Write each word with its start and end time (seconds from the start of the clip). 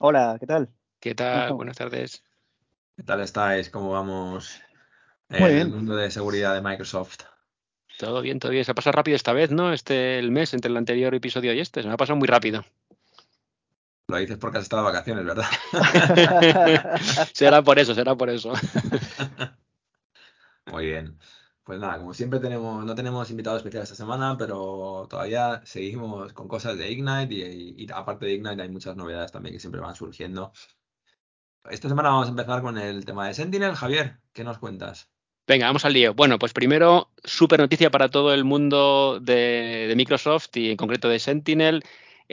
Hola, 0.00 0.36
¿qué 0.40 0.46
tal? 0.46 0.68
¿Qué 0.98 1.14
tal? 1.14 1.52
Buenas 1.52 1.76
tardes. 1.76 2.24
¿Qué 2.96 3.04
tal 3.04 3.20
estáis? 3.20 3.70
¿Cómo 3.70 3.90
vamos 3.90 4.60
en 5.28 5.40
Muy 5.40 5.50
el 5.52 5.68
mundo 5.68 5.94
de 5.94 6.10
seguridad 6.10 6.54
de 6.54 6.62
Microsoft? 6.62 7.20
Todo 7.98 8.20
bien, 8.20 8.40
todo 8.40 8.50
bien. 8.50 8.64
Se 8.64 8.72
ha 8.72 8.74
pasado 8.74 8.92
rápido 8.92 9.14
esta 9.14 9.32
vez, 9.32 9.52
¿no? 9.52 9.72
Este 9.72 10.18
el 10.18 10.32
mes 10.32 10.52
entre 10.52 10.70
el 10.70 10.76
anterior 10.76 11.14
episodio 11.14 11.52
y 11.52 11.60
este. 11.60 11.82
Se 11.82 11.88
me 11.88 11.94
ha 11.94 11.96
pasado 11.96 12.16
muy 12.16 12.26
rápido. 12.26 12.64
Lo 14.08 14.16
dices 14.18 14.36
porque 14.36 14.58
has 14.58 14.64
estado 14.64 14.82
de 14.82 14.90
vacaciones, 14.92 15.24
¿verdad? 15.24 15.48
será 17.32 17.62
por 17.62 17.78
eso, 17.78 17.94
será 17.94 18.16
por 18.16 18.30
eso. 18.30 18.52
Muy 20.66 20.86
bien. 20.86 21.18
Pues 21.64 21.80
nada, 21.80 21.96
como 21.98 22.12
siempre 22.12 22.40
tenemos, 22.40 22.84
no 22.84 22.94
tenemos 22.94 23.30
invitado 23.30 23.56
especial 23.56 23.84
esta 23.84 23.94
semana, 23.94 24.36
pero 24.36 25.06
todavía 25.08 25.62
seguimos 25.64 26.34
con 26.34 26.46
cosas 26.46 26.76
de 26.76 26.90
Ignite 26.90 27.34
y, 27.34 27.86
aparte 27.90 28.26
de 28.26 28.34
Ignite 28.34 28.62
hay 28.62 28.68
muchas 28.68 28.96
novedades 28.96 29.32
también 29.32 29.54
que 29.54 29.60
siempre 29.60 29.80
van 29.80 29.94
surgiendo. 29.94 30.52
Esta 31.70 31.88
semana 31.88 32.10
vamos 32.10 32.26
a 32.26 32.30
empezar 32.30 32.60
con 32.60 32.76
el 32.76 33.06
tema 33.06 33.26
de 33.26 33.34
Sentinel. 33.34 33.74
Javier, 33.74 34.18
¿qué 34.34 34.44
nos 34.44 34.58
cuentas? 34.58 35.08
Venga, 35.46 35.66
vamos 35.66 35.86
al 35.86 35.94
lío. 35.94 36.12
Bueno, 36.12 36.38
pues 36.38 36.52
primero, 36.52 37.10
súper 37.22 37.60
noticia 37.60 37.90
para 37.90 38.10
todo 38.10 38.34
el 38.34 38.44
mundo 38.44 39.18
de 39.20 39.92
Microsoft 39.96 40.54
y 40.56 40.70
en 40.70 40.76
concreto 40.76 41.08
de 41.08 41.18
Sentinel. 41.18 41.82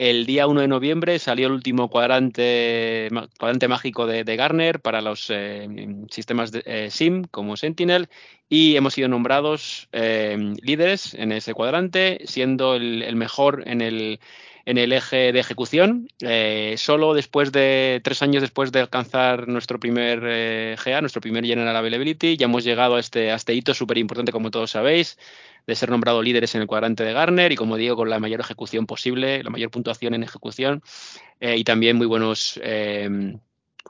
El 0.02 0.26
día 0.26 0.48
1 0.48 0.62
de 0.62 0.66
noviembre 0.66 1.20
salió 1.20 1.46
el 1.46 1.52
último 1.52 1.88
cuadrante, 1.88 3.08
cuadrante 3.38 3.68
mágico 3.68 4.08
de, 4.08 4.24
Gartner 4.24 4.80
para 4.80 5.00
los 5.00 5.30
eh, 5.30 5.68
sistemas 6.10 6.50
de, 6.50 6.64
eh, 6.66 6.90
SIM 6.90 7.22
como 7.30 7.56
Sentinel 7.56 8.08
y 8.48 8.74
hemos 8.74 8.94
sido 8.94 9.06
nombrados 9.06 9.88
eh, 9.92 10.54
líderes 10.60 11.14
en 11.14 11.30
ese 11.30 11.54
cuadrante, 11.54 12.18
siendo 12.24 12.74
el, 12.74 13.02
el 13.02 13.14
mejor 13.14 13.62
en 13.64 13.80
el, 13.80 14.18
en 14.64 14.78
el 14.78 14.92
eje 14.92 15.32
de 15.32 15.40
ejecución. 15.40 16.08
Eh, 16.20 16.74
solo 16.78 17.14
después 17.14 17.52
de 17.52 18.00
tres 18.04 18.22
años 18.22 18.42
después 18.42 18.72
de 18.72 18.80
alcanzar 18.80 19.48
nuestro 19.48 19.80
primer 19.80 20.22
eh, 20.24 20.76
GA, 20.84 21.00
nuestro 21.00 21.20
primer 21.20 21.44
General 21.44 21.76
Availability, 21.76 22.36
ya 22.36 22.46
hemos 22.46 22.64
llegado 22.64 22.96
a 22.96 23.00
este, 23.00 23.32
a 23.32 23.36
este 23.36 23.54
hito 23.54 23.74
súper 23.74 23.98
importante, 23.98 24.32
como 24.32 24.50
todos 24.50 24.70
sabéis, 24.70 25.18
de 25.66 25.74
ser 25.74 25.90
nombrados 25.90 26.24
líderes 26.24 26.54
en 26.54 26.62
el 26.62 26.66
cuadrante 26.66 27.04
de 27.04 27.12
Gartner 27.12 27.52
y, 27.52 27.56
como 27.56 27.76
digo, 27.76 27.96
con 27.96 28.10
la 28.10 28.18
mayor 28.18 28.40
ejecución 28.40 28.86
posible, 28.86 29.42
la 29.42 29.50
mayor 29.50 29.70
puntuación 29.70 30.14
en 30.14 30.22
ejecución 30.22 30.82
eh, 31.40 31.56
y 31.56 31.64
también 31.64 31.96
muy 31.96 32.06
buenos. 32.06 32.60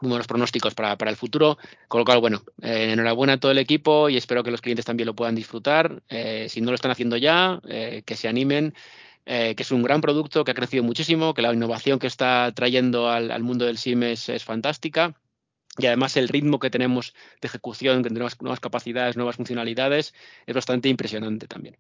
muy 0.01 0.09
buenos 0.09 0.27
pronósticos 0.27 0.75
para, 0.75 0.97
para 0.97 1.13
el 1.13 1.17
futuro, 1.17 1.59
con 1.87 2.01
lo 2.01 2.05
cual, 2.05 2.19
bueno, 2.19 2.43
enhorabuena 2.61 3.35
a 3.35 3.37
todo 3.37 3.53
el 3.53 3.59
equipo 3.59 4.09
y 4.09 4.17
espero 4.17 4.43
que 4.43 4.51
los 4.51 4.61
clientes 4.61 4.85
también 4.85 5.07
lo 5.07 5.15
puedan 5.15 5.37
disfrutar. 5.37 6.03
Si 6.49 6.61
no 6.61 6.71
lo 6.71 6.75
están 6.75 6.91
haciendo 6.91 7.17
ya, 7.17 7.61
que 7.63 8.17
se 8.17 8.27
animen, 8.27 8.75
eh, 9.25 9.55
que 9.55 9.63
es 9.63 9.71
un 9.71 9.83
gran 9.83 10.01
producto 10.01 10.45
que 10.45 10.51
ha 10.51 10.55
crecido 10.55 10.83
muchísimo, 10.83 11.33
que 11.33 11.43
la 11.43 11.53
innovación 11.53 11.99
que 11.99 12.09
está 12.09 12.51
trayendo 12.55 13.09
al, 13.09 13.43
mundo 13.43 13.65
del 13.65 13.79
SIM 13.79 14.03
es, 14.03 14.45
fantástica. 14.45 15.15
Y 15.79 15.87
además 15.87 16.17
el 16.17 16.29
ritmo 16.29 16.59
que 16.59 16.71
tenemos 16.71 17.15
de 17.41 17.49
ejecución, 17.49 18.03
que 18.03 18.11
tenemos 18.11 18.41
nuevas 18.43 18.61
capacidades, 18.61 19.17
nuevas 19.17 19.37
funcionalidades, 19.37 20.13
es 20.47 20.55
bastante 20.55 20.89
impresionante 20.89 21.47
también. 21.47 21.79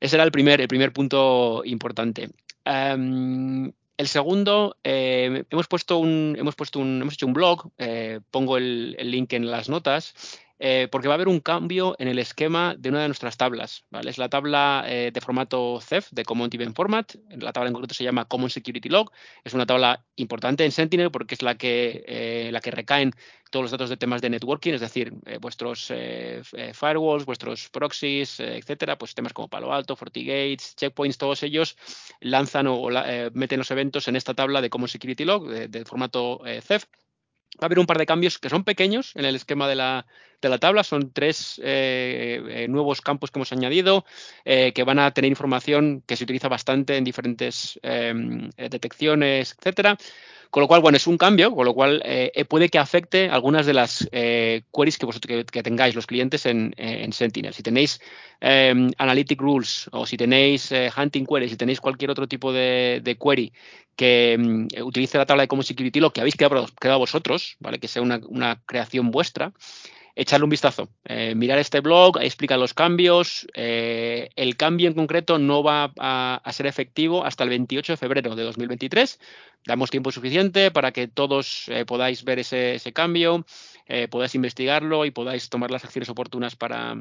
Ese 0.00 0.16
era 0.16 0.24
el 0.24 0.32
primer, 0.32 0.60
el 0.60 0.68
primer 0.68 0.92
punto 0.92 1.62
importante. 1.64 2.30
Em, 2.64 3.72
el 3.96 4.08
segundo, 4.08 4.76
eh, 4.82 5.44
hemos 5.48 5.68
puesto 5.68 5.98
un, 5.98 6.34
hemos 6.38 6.56
puesto 6.56 6.80
un, 6.80 7.02
hemos 7.02 7.14
hecho 7.14 7.26
un 7.26 7.34
blog, 7.34 7.70
eh, 7.78 8.20
pongo 8.30 8.56
el 8.56 8.96
link 8.98 9.32
en 9.32 9.50
las 9.50 9.68
notas, 9.68 10.14
eh, 10.58 10.88
porque 10.90 11.08
va 11.08 11.14
a 11.14 11.16
haber 11.16 11.28
un 11.28 11.40
cambio 11.40 11.96
en 11.98 12.08
el 12.08 12.18
esquema 12.18 12.74
de 12.78 12.88
una 12.88 13.02
de 13.02 13.08
nuestras 13.08 13.36
tablas. 13.36 13.84
Es 14.04 14.16
la 14.16 14.30
tabla 14.30 14.84
eh, 14.86 15.10
de 15.12 15.20
formato 15.20 15.80
CEF, 15.82 16.08
de 16.12 16.24
Common 16.24 16.48
Event 16.50 16.74
Format. 16.74 17.14
La 17.30 17.52
tabla 17.52 17.68
en 17.68 17.74
concreto 17.74 17.94
se 17.94 18.04
llama 18.04 18.24
Common 18.24 18.48
Security 18.48 18.88
Log. 18.88 19.12
Es 19.44 19.52
una 19.52 19.66
tabla 19.66 20.04
importante 20.16 20.64
en 20.64 20.72
Sentinel 20.72 21.10
porque 21.10 21.34
es 21.34 21.42
la 21.42 21.56
que, 21.56 22.04
eh, 22.06 22.48
la 22.52 22.60
que 22.60 22.70
recaen 22.70 23.12
todos 23.50 23.64
los 23.64 23.70
datos 23.70 23.90
de 23.90 23.98
temas 23.98 24.22
de 24.22 24.30
networking, 24.30 24.72
es 24.72 24.80
decir, 24.80 25.12
vuestros 25.40 25.86
firewalls, 25.86 27.24
vuestros 27.24 27.68
proxies, 27.68 28.40
etcétera, 28.40 28.98
pues 28.98 29.14
temas 29.14 29.32
como 29.32 29.46
Palo 29.46 29.72
Alto, 29.72 29.94
FortiGates, 29.94 30.74
checkpoints, 30.74 31.16
todos 31.16 31.44
ellos 31.44 31.76
lanzan 32.20 32.66
o, 32.66 32.88
meten 33.34 33.58
los 33.58 33.70
eventos 33.70 34.08
en 34.08 34.16
esta 34.16 34.34
tabla 34.34 34.60
de 34.60 34.68
Common 34.68 34.88
Security 34.88 35.24
Log 35.24 35.48
de, 35.48 35.68
de 35.68 35.84
formato 35.84 36.42
CEF. 36.60 36.86
Va 37.58 37.62
a 37.62 37.66
haber 37.66 37.78
un 37.78 37.86
par 37.86 37.98
de 37.98 38.04
cambios 38.04 38.38
que 38.38 38.50
son 38.50 38.64
pequeños 38.64 39.12
en 39.14 39.24
el 39.24 39.36
esquema 39.36 39.68
de 39.68 39.76
la, 39.76 40.06
de 40.40 40.48
la 40.48 40.58
tabla. 40.58 40.82
Son 40.84 41.12
tres 41.12 41.60
eh, 41.62 42.42
eh, 42.48 42.68
nuevos 42.68 43.00
campos 43.00 43.30
que 43.30 43.38
hemos 43.38 43.52
añadido 43.52 44.04
eh, 44.44 44.72
que 44.72 44.84
van 44.84 44.98
a 44.98 45.10
tener 45.12 45.30
información 45.30 46.02
que 46.06 46.16
se 46.16 46.24
utiliza 46.24 46.48
bastante 46.48 46.96
en 46.96 47.04
diferentes 47.04 47.78
eh, 47.82 48.14
detecciones, 48.56 49.54
etcétera. 49.58 49.96
Con 50.50 50.60
lo 50.62 50.68
cual, 50.68 50.80
bueno, 50.80 50.96
es 50.96 51.06
un 51.06 51.18
cambio, 51.18 51.54
con 51.54 51.66
lo 51.66 51.74
cual 51.74 52.02
puede 52.48 52.68
que 52.68 52.78
afecte 52.78 53.28
algunas 53.28 53.66
de 53.66 53.74
las 53.74 54.08
queries 54.10 54.96
que, 54.96 55.04
vosotros, 55.04 55.44
que, 55.50 55.62
tengáis 55.62 55.94
los 55.94 56.06
clientes 56.06 56.46
en, 56.46 56.72
en 56.78 57.12
Sentinel. 57.12 57.52
Si 57.52 57.64
tenéis 57.64 58.00
eh, 58.40 58.90
Analytic 58.96 59.40
Rules 59.40 59.88
o 59.92 60.06
si 60.06 60.16
tenéis 60.16 60.72
Hunting 60.96 61.26
Queries, 61.26 61.50
si 61.50 61.56
tenéis 61.56 61.80
cualquier 61.80 62.10
otro 62.10 62.28
tipo 62.28 62.52
de, 62.52 63.18
query 63.20 63.52
que 63.96 64.36
mm, 64.38 64.82
utilice 64.82 65.18
la 65.18 65.26
tabla 65.26 65.42
de 65.42 65.48
Common 65.48 65.64
Security 65.64 66.00
Log 66.00 66.12
que 66.12 66.20
habéis 66.20 66.36
creado 66.36 66.98
vosotros, 66.98 67.56
¿vale? 67.58 67.78
que 67.78 67.88
sea 67.88 68.02
una, 68.02 68.20
una 68.28 68.62
creación 68.66 69.10
vuestra, 69.10 69.52
echarle 70.16 70.44
un 70.44 70.50
vistazo. 70.50 70.88
Eh, 71.04 71.34
mirar 71.36 71.58
este 71.58 71.80
blog, 71.80 72.18
explica 72.20 72.56
los 72.56 72.74
cambios. 72.74 73.46
Eh, 73.54 74.30
el 74.34 74.56
cambio 74.56 74.88
en 74.88 74.94
concreto 74.94 75.38
no 75.38 75.62
va 75.62 75.92
a, 75.98 76.52
ser 76.52 76.66
efectivo 76.66 77.24
hasta 77.24 77.44
el 77.44 77.50
28 77.50 77.92
de 77.92 77.96
febrero 77.98 78.34
de 78.34 78.42
2023. 78.42 79.20
Damos 79.66 79.90
tiempo 79.90 80.10
suficiente 80.10 80.70
para 80.70 80.92
que 80.92 81.06
todos 81.06 81.68
eh, 81.68 81.84
podáis 81.84 82.24
ver 82.24 82.38
ese, 82.38 82.80
cambio, 82.92 83.44
podáis 84.10 84.34
investigarlo 84.34 85.04
y 85.04 85.10
podáis 85.10 85.48
tomar 85.50 85.70
las 85.70 85.84
acciones 85.84 86.08
oportunas 86.08 86.56
para, 86.56 86.96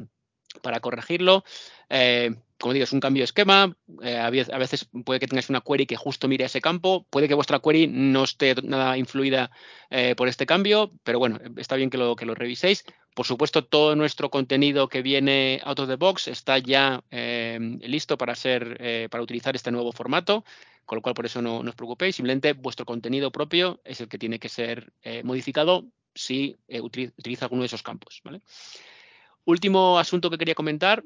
para 0.62 0.80
corregirlo. 0.80 1.44
Eh, 1.90 2.36
como 2.60 2.74
digo, 2.74 2.86
es 2.86 2.94
un 2.94 3.00
cambio 3.00 3.22
de 3.22 3.26
esquema. 3.26 3.76
Eh, 4.02 4.18
a 4.18 4.30
veces 4.30 4.88
puede 5.04 5.20
que 5.20 5.28
tengáis 5.28 5.50
una 5.50 5.62
query 5.62 5.86
que 5.86 5.98
justo 5.98 6.28
mire 6.28 6.46
ese 6.46 6.62
campo. 6.62 7.06
Puede 7.10 7.28
que 7.28 7.34
vuestra 7.34 7.60
query 7.60 7.88
no 7.88 8.24
esté 8.24 8.56
nada 8.64 8.98
influida 8.98 9.52
eh, 9.90 10.16
por 10.16 10.28
este 10.28 10.46
cambio, 10.46 10.92
pero 11.04 11.20
bueno, 11.20 11.40
está 11.58 11.76
bien 11.76 11.90
que 11.90 11.98
lo, 11.98 12.16
reviséis. 12.16 12.86
Por 13.14 13.26
supuesto, 13.26 13.66
todo 13.66 13.96
nuestro 13.96 14.30
contenido 14.30 14.88
que 14.88 15.02
viene 15.02 15.62
out 15.64 15.80
of 15.80 15.88
the 15.88 15.96
box 15.96 16.28
está 16.28 16.58
ya 16.58 17.04
listo 17.10 18.18
para 18.18 18.36
ser, 18.36 19.10
para 19.10 19.24
utilizar 19.24 19.56
este 19.56 19.72
nuevo 19.72 19.94
formato, 19.94 20.44
con 20.86 20.98
lo 20.98 21.02
cual 21.02 21.16
por 21.16 21.26
eso 21.26 21.42
no, 21.42 21.60
os 21.60 21.76
preocupéis. 21.76 22.18
Simplemente 22.18 22.54
vuestro 22.54 22.86
contenido 22.86 23.32
propio 23.32 23.80
es 23.86 24.02
el 24.02 24.10
que 24.10 24.18
tiene 24.18 24.38
que 24.38 24.50
ser 24.50 24.92
modificado 25.24 25.86
si 26.14 26.58
utiliza 26.68 27.46
alguno 27.46 27.62
de 27.62 27.68
esos 27.68 27.84
campos. 27.84 28.20
¿vale? 28.26 28.42
Último 29.46 30.00
asunto 30.00 30.30
que 30.30 30.38
quería 30.38 30.56
comentar. 30.56 31.04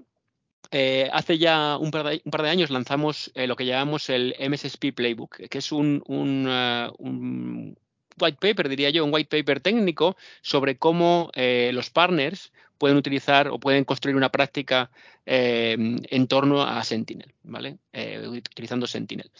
Eh, 0.71 1.09
hace 1.11 1.37
ya 1.37 1.77
un 1.77 1.89
par, 1.89 2.05
de, 2.05 2.49
años 2.49 2.69
lanzamos 2.69 3.31
eh, 3.33 3.47
lo 3.47 3.55
que 3.55 3.65
llamamos 3.65 4.09
el 4.09 4.35
MSSP 4.39 4.93
Playbook, 4.93 5.47
que 5.49 5.57
es 5.57 5.71
un, 5.71 6.03
uh, 6.05 6.93
un, 6.99 7.77
white 8.21 8.37
paper, 8.39 8.69
diría 8.69 8.89
yo, 8.91 9.03
un 9.03 9.13
white 9.13 9.35
paper 9.35 9.61
técnico 9.61 10.15
sobre 10.41 10.77
cómo 10.77 11.31
los 11.35 11.89
partners 11.89 12.51
pueden 12.77 12.97
utilizar 12.97 13.47
o 13.47 13.59
pueden 13.59 13.85
construir 13.85 14.17
una 14.17 14.29
práctica 14.29 14.91
en 15.25 16.27
torno 16.27 16.61
a 16.61 16.83
Sentinel, 16.83 17.33
¿vale? 17.43 17.77
Utilizando 18.27 18.87
Sentinel. 18.87 19.31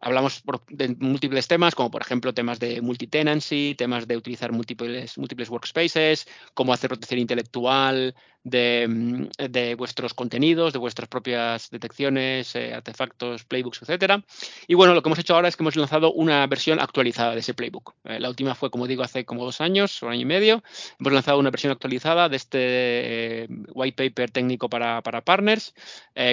Hablamos 0.00 0.42
de 0.68 0.94
múltiples 0.98 1.48
temas, 1.48 1.74
como 1.74 1.90
por 1.90 2.02
ejemplo 2.02 2.34
temas 2.34 2.58
de 2.58 2.80
multitenancy, 2.80 3.74
temas 3.76 4.06
de 4.06 4.16
utilizar 4.16 4.52
múltiples, 4.52 5.18
múltiples 5.18 5.48
workspaces, 5.48 6.26
cómo 6.54 6.72
hacer 6.72 6.88
protección 6.88 7.20
intelectual 7.20 8.14
de, 8.46 9.28
de 9.50 9.74
vuestros 9.74 10.14
contenidos, 10.14 10.72
de 10.72 10.78
vuestras 10.78 11.08
propias 11.08 11.68
detecciones, 11.68 12.54
eh, 12.54 12.74
artefactos, 12.74 13.42
playbooks, 13.44 13.82
etcétera. 13.82 14.22
Y 14.68 14.74
bueno, 14.74 14.94
lo 14.94 15.02
que 15.02 15.08
hemos 15.08 15.18
hecho 15.18 15.34
ahora 15.34 15.48
es 15.48 15.56
que 15.56 15.64
hemos 15.64 15.74
lanzado 15.74 16.12
una 16.12 16.46
versión 16.46 16.78
actualizada 16.78 17.32
de 17.32 17.40
ese 17.40 17.54
playbook. 17.54 17.94
Eh, 18.04 18.20
la 18.20 18.28
última 18.28 18.54
fue, 18.54 18.70
como 18.70 18.86
digo, 18.86 19.02
hace 19.02 19.24
como 19.24 19.44
dos 19.44 19.60
años, 19.60 20.00
un 20.02 20.12
año 20.12 20.20
y 20.20 20.26
medio. 20.26 20.62
Hemos 21.00 21.12
lanzado 21.12 21.40
una 21.40 21.50
versión 21.50 21.72
actualizada 21.72 22.28
de 22.28 22.36
este 22.36 22.58
eh, 22.60 23.48
white 23.74 24.10
paper 24.10 24.30
técnico 24.30 24.68
para, 24.68 25.02
para 25.02 25.22
partners, 25.22 25.74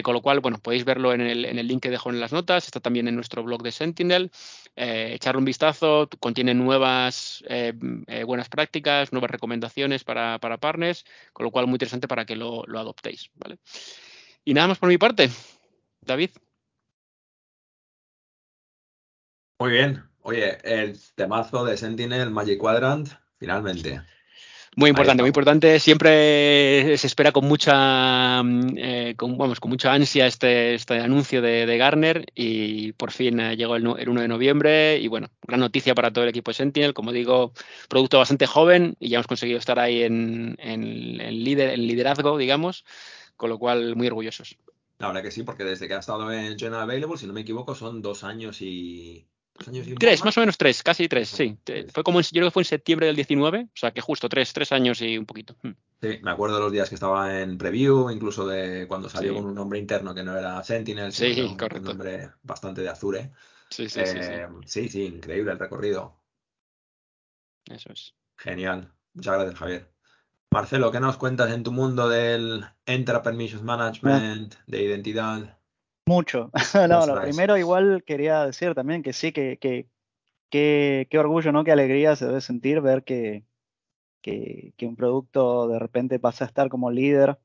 con 0.04 0.14
lo 0.14 0.22
cual, 0.22 0.40
bueno, 0.40 0.60
podéis 0.60 0.86
verlo 0.86 1.14
en 1.14 1.22
el, 1.22 1.46
en 1.46 1.58
el, 1.58 1.68
link 1.68 1.82
que 1.82 1.90
dejo 1.90 2.12
en 2.12 2.20
las 2.20 2.32
notas. 2.32 2.66
Está 2.66 2.80
también 2.80 3.08
en 3.08 3.16
nuestro 3.16 3.44
blog 3.44 3.64
de 3.64 3.72
Sentinel. 3.72 4.32
Eh, 4.76 5.12
echarle 5.14 5.40
un 5.40 5.46
vistazo, 5.46 6.10
contiene 6.20 6.54
nuevas 6.54 7.44
eh, 7.48 7.74
eh, 8.08 8.24
buenas 8.24 8.50
prácticas, 8.50 9.12
nuevas 9.12 9.30
recomendaciones 9.30 10.04
para, 10.04 10.40
partners, 10.40 11.06
con 11.32 11.44
lo 11.44 11.52
cual 11.52 11.68
muy 11.68 11.76
interesante 11.76 12.08
para 12.08 12.26
que 12.26 12.36
lo, 12.36 12.64
adoptéis. 12.78 13.30
¿vale? 13.36 13.60
Y 14.44 14.54
nada 14.54 14.68
más 14.68 14.80
por 14.80 14.90
mi 14.90 14.98
parte, 14.98 15.30
David. 16.02 16.32
Muy 19.60 19.72
bien. 19.72 20.04
Oye, 20.22 20.58
el 20.64 20.98
temazo 21.16 21.66
de 21.66 21.78
Sentinel 21.78 22.32
Magic 22.32 22.58
Quadrant, 22.58 23.10
finalmente. 23.38 24.02
Muy 24.76 24.90
importante, 24.90 25.22
muy 25.22 25.30
importante. 25.30 25.80
Siempre 25.80 26.98
se 26.98 27.08
espera 27.08 27.32
con 27.32 27.46
mucha, 27.46 28.42
mm, 28.42 28.78
eh, 28.78 29.14
con, 29.16 29.38
vamos, 29.38 29.60
con 29.60 29.70
mucha 29.70 29.94
ansia 29.94 30.26
este, 30.26 30.74
este 30.74 31.00
anuncio 31.00 31.42
de, 31.42 31.78
Garner 31.78 32.26
y 32.34 32.94
por 32.94 33.12
fin 33.12 33.40
eh, 33.40 33.56
llegó 33.56 33.76
el, 33.76 33.88
1 33.88 34.22
de 34.22 34.28
noviembre 34.28 35.00
y 35.00 35.08
bueno, 35.08 35.30
gran 35.44 35.60
noticia 35.60 35.94
para 35.94 36.12
todo 36.12 36.24
el 36.24 36.30
equipo 36.30 36.52
de 36.52 36.56
Sentinel. 36.56 36.94
Como 36.94 37.12
digo, 37.12 37.54
producto 37.88 38.18
bastante 38.18 38.48
joven 38.48 38.96
y 39.00 39.10
ya 39.10 39.18
hemos 39.18 39.28
conseguido 39.28 39.60
estar 39.60 39.80
ahí 39.80 40.04
en, 40.04 40.56
en, 40.60 41.44
líder, 41.44 41.72
en 41.72 41.88
liderazgo, 41.88 42.38
digamos, 42.38 42.84
con 43.38 43.50
lo 43.50 43.60
cual 43.60 43.96
muy 43.96 44.08
orgullosos. 44.08 44.58
La 44.98 45.08
verdad 45.08 45.24
que 45.24 45.32
sí, 45.32 45.44
porque 45.44 45.66
desde 45.66 45.88
que 45.88 45.96
ha 45.96 46.00
estado 46.00 46.32
en 46.32 46.58
General 46.58 46.84
Available, 46.84 47.18
si 47.18 47.28
no 47.28 47.34
me 47.34 47.42
equivoco, 47.42 47.76
son 47.76 48.02
dos 48.02 48.24
años 48.24 48.62
y, 48.62 49.28
Tres, 50.00 50.26
más 50.26 50.36
o 50.38 50.40
menos 50.40 50.58
tres, 50.58 50.82
casi 50.82 51.08
tres, 51.08 51.30
sí. 51.30 51.58
Fue 51.92 52.04
como, 52.04 52.22
yo 52.22 52.30
creo 52.32 52.48
que 52.48 52.52
fue 52.52 52.62
en 52.64 52.68
septiembre 52.68 53.08
del 53.08 53.16
19, 53.16 53.66
o 53.66 53.78
sea 53.78 53.92
que 53.92 54.02
justo 54.02 54.28
tres, 54.28 54.52
tres 54.52 54.72
años 54.72 55.02
y 55.02 55.18
un 55.18 55.26
poquito. 55.26 55.56
Hmm. 55.62 55.74
Sí, 56.02 56.20
me 56.22 56.32
acuerdo 56.32 56.56
de 56.56 56.62
los 56.64 56.72
días 56.72 56.90
que 56.90 56.96
estaba 56.96 57.40
en 57.40 57.58
preview, 57.58 58.10
incluso 58.10 58.46
de 58.46 58.88
cuando 58.88 59.10
salió 59.10 59.36
con 59.36 59.46
un 59.46 59.56
nombre 59.56 59.80
interno 59.80 60.14
que 60.14 60.24
no 60.24 60.38
era 60.38 60.62
Sentinel, 60.64 61.14
sino 61.14 61.50
un, 61.50 61.58
correcto. 61.58 61.90
nombre 61.90 62.32
bastante 62.42 62.82
de 62.82 62.90
Azure. 62.90 63.32
Sí 63.70 63.88
sí, 63.88 64.02
sí, 64.06 64.18
eh, 64.20 64.48
sí, 64.66 64.90
sí. 64.90 65.06
increíble 65.06 65.54
el 65.54 65.60
recorrido. 65.60 66.20
Eso 67.66 67.94
es. 67.94 68.14
Genial. 68.38 68.92
Muchas 69.14 69.36
gracias, 69.36 69.60
Javier. 69.60 69.94
Marcelo, 70.52 70.92
¿qué 70.92 71.00
nos 71.00 71.18
cuentas 71.18 71.52
en 71.52 71.64
tu 71.64 71.72
mundo 71.72 72.10
del 72.10 72.66
Entra 72.86 73.24
Permissions 73.24 73.64
Management, 73.64 74.56
de 74.68 74.84
identidad? 74.84 75.58
Mucho. 76.06 76.52
no, 76.90 77.06
lo 77.06 77.22
primero 77.22 77.58
igual 77.58 78.04
quería 78.06 78.46
decir 78.46 78.76
también 78.76 79.04
que 79.04 79.14
sí, 79.14 79.32
que, 79.32 79.58
que, 79.58 79.88
qué 81.10 81.20
orgullo, 81.20 81.52
¿no? 81.52 81.64
Qué 81.64 81.72
alegría 81.72 82.16
se 82.16 82.26
debe 82.26 82.42
sentir 82.42 82.82
ver 82.82 83.04
que, 83.04 83.46
que, 84.22 84.74
que, 84.78 84.86
un 84.86 84.96
producto 84.96 85.68
de 85.68 85.80
repente 85.80 86.20
pasa 86.20 86.46
a 86.46 86.48
estar 86.48 86.70
como 86.70 86.92
líder 86.92 87.40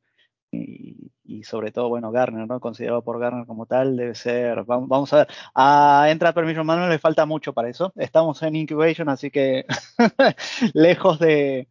y, 0.50 1.12
y, 1.24 1.44
sobre 1.44 1.72
todo, 1.72 1.88
bueno, 1.88 2.10
Garner, 2.10 2.48
¿no? 2.48 2.58
Considerado 2.60 3.04
por 3.04 3.20
Garner 3.20 3.46
como 3.46 3.66
tal, 3.66 3.96
debe 3.96 4.14
ser, 4.14 4.64
vamos, 4.64 4.88
vamos 4.88 5.12
a 5.12 5.18
ver, 5.18 5.28
a 5.54 6.06
Entra 6.10 6.32
Permission 6.32 6.66
Manual 6.66 6.88
le 6.88 6.98
falta 6.98 7.26
mucho 7.26 7.52
para 7.52 7.68
eso, 7.68 7.92
estamos 7.96 8.42
en 8.42 8.56
Incubation, 8.56 9.08
así 9.10 9.30
que 9.30 9.66
lejos, 10.74 11.18
de, 11.18 11.68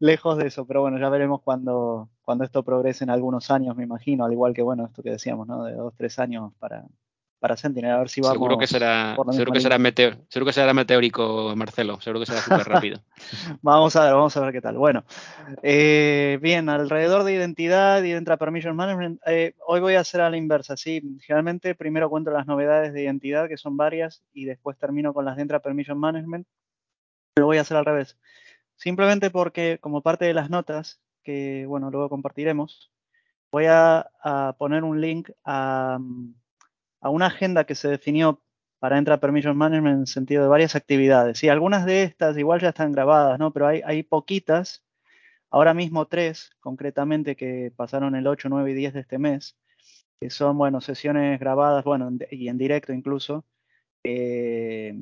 lejos 0.00 0.38
de 0.38 0.48
eso, 0.48 0.66
pero 0.66 0.80
bueno, 0.80 0.98
ya 0.98 1.08
veremos 1.08 1.40
cuando, 1.42 2.10
cuando 2.26 2.42
esto 2.42 2.64
progrese 2.64 3.04
en 3.04 3.10
algunos 3.10 3.52
años, 3.52 3.76
me 3.76 3.84
imagino, 3.84 4.24
al 4.24 4.32
igual 4.32 4.52
que, 4.52 4.60
bueno, 4.60 4.84
esto 4.84 5.00
que 5.00 5.10
decíamos, 5.10 5.46
¿no? 5.46 5.62
De 5.62 5.74
dos, 5.74 5.94
tres 5.96 6.18
años 6.18 6.52
para, 6.58 6.84
para 7.38 7.56
Sentinel, 7.56 7.92
a 7.92 7.98
ver 8.00 8.08
si 8.08 8.20
vamos. 8.20 8.34
Seguro 8.34 8.58
que 8.58 8.66
será, 8.66 9.14
seguro 9.30 9.52
que 9.52 9.60
será, 9.60 9.78
seguro 9.78 10.46
que 10.46 10.52
será 10.52 10.74
meteórico, 10.74 11.54
Marcelo, 11.54 12.00
seguro 12.00 12.18
que 12.18 12.26
será 12.26 12.40
súper 12.40 12.66
rápido. 12.66 13.00
vamos 13.62 13.94
a 13.94 14.06
ver, 14.06 14.14
vamos 14.14 14.36
a 14.36 14.40
ver 14.40 14.52
qué 14.52 14.60
tal. 14.60 14.76
Bueno, 14.76 15.04
eh, 15.62 16.40
bien, 16.42 16.68
alrededor 16.68 17.22
de 17.22 17.34
identidad 17.34 18.02
y 18.02 18.10
de 18.10 18.36
Permission 18.36 18.74
Management, 18.74 19.20
eh, 19.24 19.54
hoy 19.64 19.78
voy 19.78 19.94
a 19.94 20.00
hacer 20.00 20.20
a 20.20 20.28
la 20.28 20.36
inversa, 20.36 20.76
sí. 20.76 21.00
Generalmente 21.20 21.76
primero 21.76 22.10
cuento 22.10 22.32
las 22.32 22.48
novedades 22.48 22.92
de 22.92 23.04
identidad, 23.04 23.46
que 23.46 23.56
son 23.56 23.76
varias, 23.76 24.24
y 24.32 24.46
después 24.46 24.76
termino 24.76 25.14
con 25.14 25.24
las 25.24 25.36
de 25.36 25.42
Entra 25.42 25.60
Permission 25.60 25.96
Management. 25.96 26.48
Lo 27.36 27.46
voy 27.46 27.58
a 27.58 27.60
hacer 27.60 27.76
al 27.76 27.84
revés. 27.84 28.18
Simplemente 28.74 29.30
porque, 29.30 29.78
como 29.80 30.02
parte 30.02 30.24
de 30.24 30.34
las 30.34 30.50
notas, 30.50 31.00
que 31.26 31.66
bueno, 31.66 31.90
luego 31.90 32.08
compartiremos, 32.08 32.90
voy 33.50 33.66
a, 33.68 34.08
poner 34.58 34.84
un 34.84 35.00
link 35.00 35.30
a 35.44 35.98
a 37.06 37.10
una 37.10 37.26
agenda 37.26 37.64
que 37.64 37.76
se 37.76 37.88
definió 37.88 38.42
para 38.80 38.98
Entra 38.98 39.20
Permission 39.20 39.56
Management 39.56 39.94
en 39.94 40.00
el 40.00 40.06
sentido 40.06 40.42
de 40.42 40.48
varias 40.48 40.74
actividades. 40.74 41.42
Y 41.44 41.48
algunas 41.48 41.86
de 41.86 42.02
estas 42.02 42.36
igual 42.36 42.60
ya 42.60 42.70
están 42.70 42.92
grabadas, 42.92 43.38
¿no? 43.38 43.52
Pero 43.52 43.68
hay, 43.68 43.80
hay 43.84 44.02
poquitas, 44.02 44.84
ahora 45.50 45.72
mismo 45.72 46.06
tres 46.06 46.50
concretamente 46.60 47.36
que 47.36 47.72
pasaron 47.76 48.16
el 48.16 48.26
8, 48.26 48.48
9 48.48 48.72
y 48.72 48.74
10 48.74 48.94
de 48.94 49.00
este 49.00 49.18
mes, 49.18 49.56
que 50.20 50.30
son, 50.30 50.58
bueno, 50.58 50.80
sesiones 50.80 51.38
grabadas, 51.38 51.84
bueno, 51.84 52.10
y 52.30 52.48
en 52.48 52.58
directo 52.58 52.92
incluso, 52.92 53.44
eh, 54.02 54.94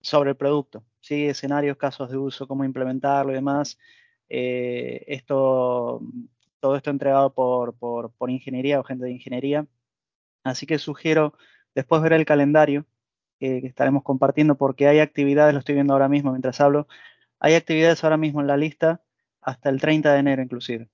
sobre 0.00 0.30
el 0.30 0.36
producto, 0.36 0.84
¿sí? 1.00 1.26
Escenarios, 1.26 1.76
casos 1.76 2.10
de 2.10 2.16
uso, 2.16 2.48
cómo 2.48 2.64
implementarlo 2.64 3.32
y 3.32 3.36
demás. 3.36 3.78
Eh, 4.28 5.04
esto, 5.08 6.00
todo 6.60 6.76
esto 6.76 6.90
entregado 6.90 7.34
por, 7.34 7.76
por, 7.76 8.12
por 8.12 8.30
ingeniería 8.30 8.80
o 8.80 8.84
gente 8.84 9.04
de 9.04 9.12
ingeniería 9.12 9.66
Así 10.44 10.66
que 10.66 10.78
sugiero 10.78 11.34
después 11.74 12.02
ver 12.02 12.12
el 12.12 12.26
calendario 12.26 12.86
que 13.40 13.58
estaremos 13.66 14.02
compartiendo 14.04 14.56
porque 14.56 14.88
hay 14.88 15.00
actividades, 15.00 15.54
lo 15.54 15.58
estoy 15.60 15.74
viendo 15.74 15.94
ahora 15.94 16.08
mismo 16.08 16.30
mientras 16.30 16.60
hablo, 16.60 16.86
hay 17.40 17.54
actividades 17.54 18.04
ahora 18.04 18.16
mismo 18.16 18.40
en 18.40 18.46
la 18.46 18.56
lista 18.56 19.02
hasta 19.40 19.70
el 19.70 19.80
30 19.80 20.12
de 20.12 20.20
enero 20.20 20.42
inclusive. 20.42 20.88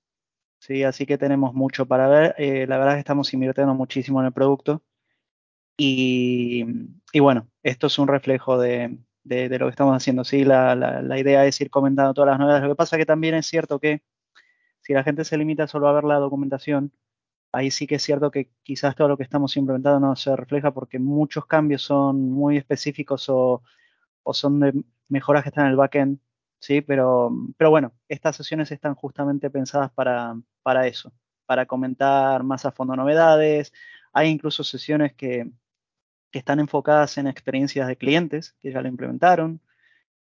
Sí, 0.60 0.84
así 0.84 1.06
que 1.06 1.18
tenemos 1.18 1.54
mucho 1.54 1.86
para 1.86 2.08
ver. 2.08 2.34
Eh, 2.38 2.66
la 2.66 2.78
verdad 2.78 2.94
es 2.94 2.96
que 2.98 3.00
estamos 3.00 3.32
invirtiendo 3.34 3.74
muchísimo 3.74 4.20
en 4.20 4.26
el 4.26 4.32
producto. 4.32 4.82
Y, 5.76 6.64
bueno, 7.20 7.48
esto 7.62 7.86
es 7.86 7.98
un 7.98 8.08
reflejo 8.08 8.58
de, 8.58 8.98
lo 9.24 9.66
que 9.66 9.70
estamos 9.70 9.96
haciendo. 9.96 10.24
Sí, 10.24 10.44
la, 10.44 10.74
la, 10.74 11.18
idea 11.18 11.46
es 11.46 11.60
ir 11.60 11.70
comentando 11.70 12.14
todas 12.14 12.30
las 12.30 12.38
novedades. 12.38 12.62
Lo 12.64 12.70
que 12.70 12.76
pasa 12.76 12.96
que 12.96 13.06
también 13.06 13.34
es 13.34 13.46
cierto 13.46 13.78
que 13.78 14.02
si 14.80 14.92
la 14.94 15.04
gente 15.04 15.24
se 15.24 15.36
limita 15.38 15.66
solo 15.66 15.88
a 15.88 15.92
ver 15.92 16.04
la 16.04 16.16
documentación, 16.16 16.92
ahí 17.52 17.70
sí 17.70 17.86
que 17.86 17.96
es 17.96 18.02
cierto 18.02 18.30
que 18.30 18.50
quizás 18.62 18.94
todo 18.96 19.08
lo 19.08 19.16
que 19.16 19.22
estamos 19.24 19.56
implementando 19.56 20.00
no 20.00 20.16
se 20.16 20.34
refleja 20.36 20.72
porque 20.72 20.98
muchos 20.98 21.46
cambios 21.46 21.82
son 21.82 22.30
muy 22.30 22.56
específicos 22.56 23.28
o, 23.28 23.62
son 24.32 24.60
de 24.60 24.84
mejoras 25.08 25.42
que 25.42 25.48
están 25.48 25.66
en 25.66 25.72
el 25.72 25.76
backend, 25.76 26.20
¿sí? 26.60 26.82
Pero, 26.82 27.32
pero 27.56 27.70
bueno, 27.70 27.92
estas 28.08 28.36
sesiones 28.36 28.70
están 28.70 28.94
justamente 28.94 29.50
pensadas 29.50 29.90
para, 29.92 30.36
para 30.62 30.86
eso, 30.86 31.12
para 31.46 31.66
comentar 31.66 32.44
más 32.44 32.64
a 32.64 32.72
fondo 32.72 32.94
novedades. 32.96 33.72
Hay 34.12 34.28
incluso 34.28 34.62
sesiones 34.64 35.14
que, 35.14 35.50
que 36.30 36.38
están 36.38 36.60
enfocadas 36.60 37.18
en 37.18 37.26
experiencias 37.26 37.88
de 37.88 37.96
clientes 37.96 38.54
que 38.60 38.72
ya 38.72 38.80
lo 38.82 38.88
implementaron. 38.88 39.60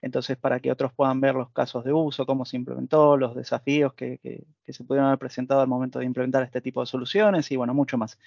Entonces, 0.01 0.35
para 0.37 0.59
que 0.59 0.71
otros 0.71 0.91
puedan 0.93 1.21
ver 1.21 1.33
los 1.33 1.49
casos 1.51 1.85
de 1.85 1.93
uso, 1.93 2.25
cómo 2.25 2.43
se 2.43 2.57
implementó, 2.57 3.15
los 3.15 3.35
desafíos 3.35 3.93
que, 3.93 4.19
se 4.67 4.83
pudieron 4.83 5.07
haber 5.07 5.19
presentado 5.19 5.61
al 5.61 5.67
momento 5.69 5.99
de 5.99 6.05
implementar 6.05 6.43
este 6.43 6.59
tipo 6.61 6.81
de 6.81 6.87
soluciones 6.87 7.49
y 7.51 7.55
bueno, 7.55 7.73
mucho 7.73 7.97
más. 7.97 8.19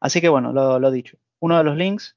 Así 0.00 0.20
que 0.20 0.28
bueno, 0.28 0.52
lo, 0.52 0.90
dicho. 0.92 1.18
Uno 1.40 1.58
de 1.58 1.64
los 1.64 1.76
links 1.76 2.16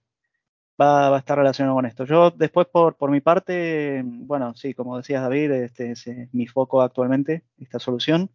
va, 0.79 1.15
a 1.15 1.17
estar 1.19 1.37
relacionado 1.37 1.75
con 1.75 1.87
esto. 1.87 2.05
Yo 2.05 2.29
después, 2.29 2.67
por, 2.67 2.95
por 2.95 3.09
mi 3.09 3.21
parte, 3.21 4.03
bueno, 4.05 4.53
sí, 4.55 4.75
como 4.75 4.97
decías 4.97 5.23
David, 5.23 5.51
este 5.51 5.91
es 5.91 6.05
mi 6.31 6.45
foco 6.45 6.83
actualmente, 6.83 7.43
esta 7.59 7.79
solución. 7.79 8.29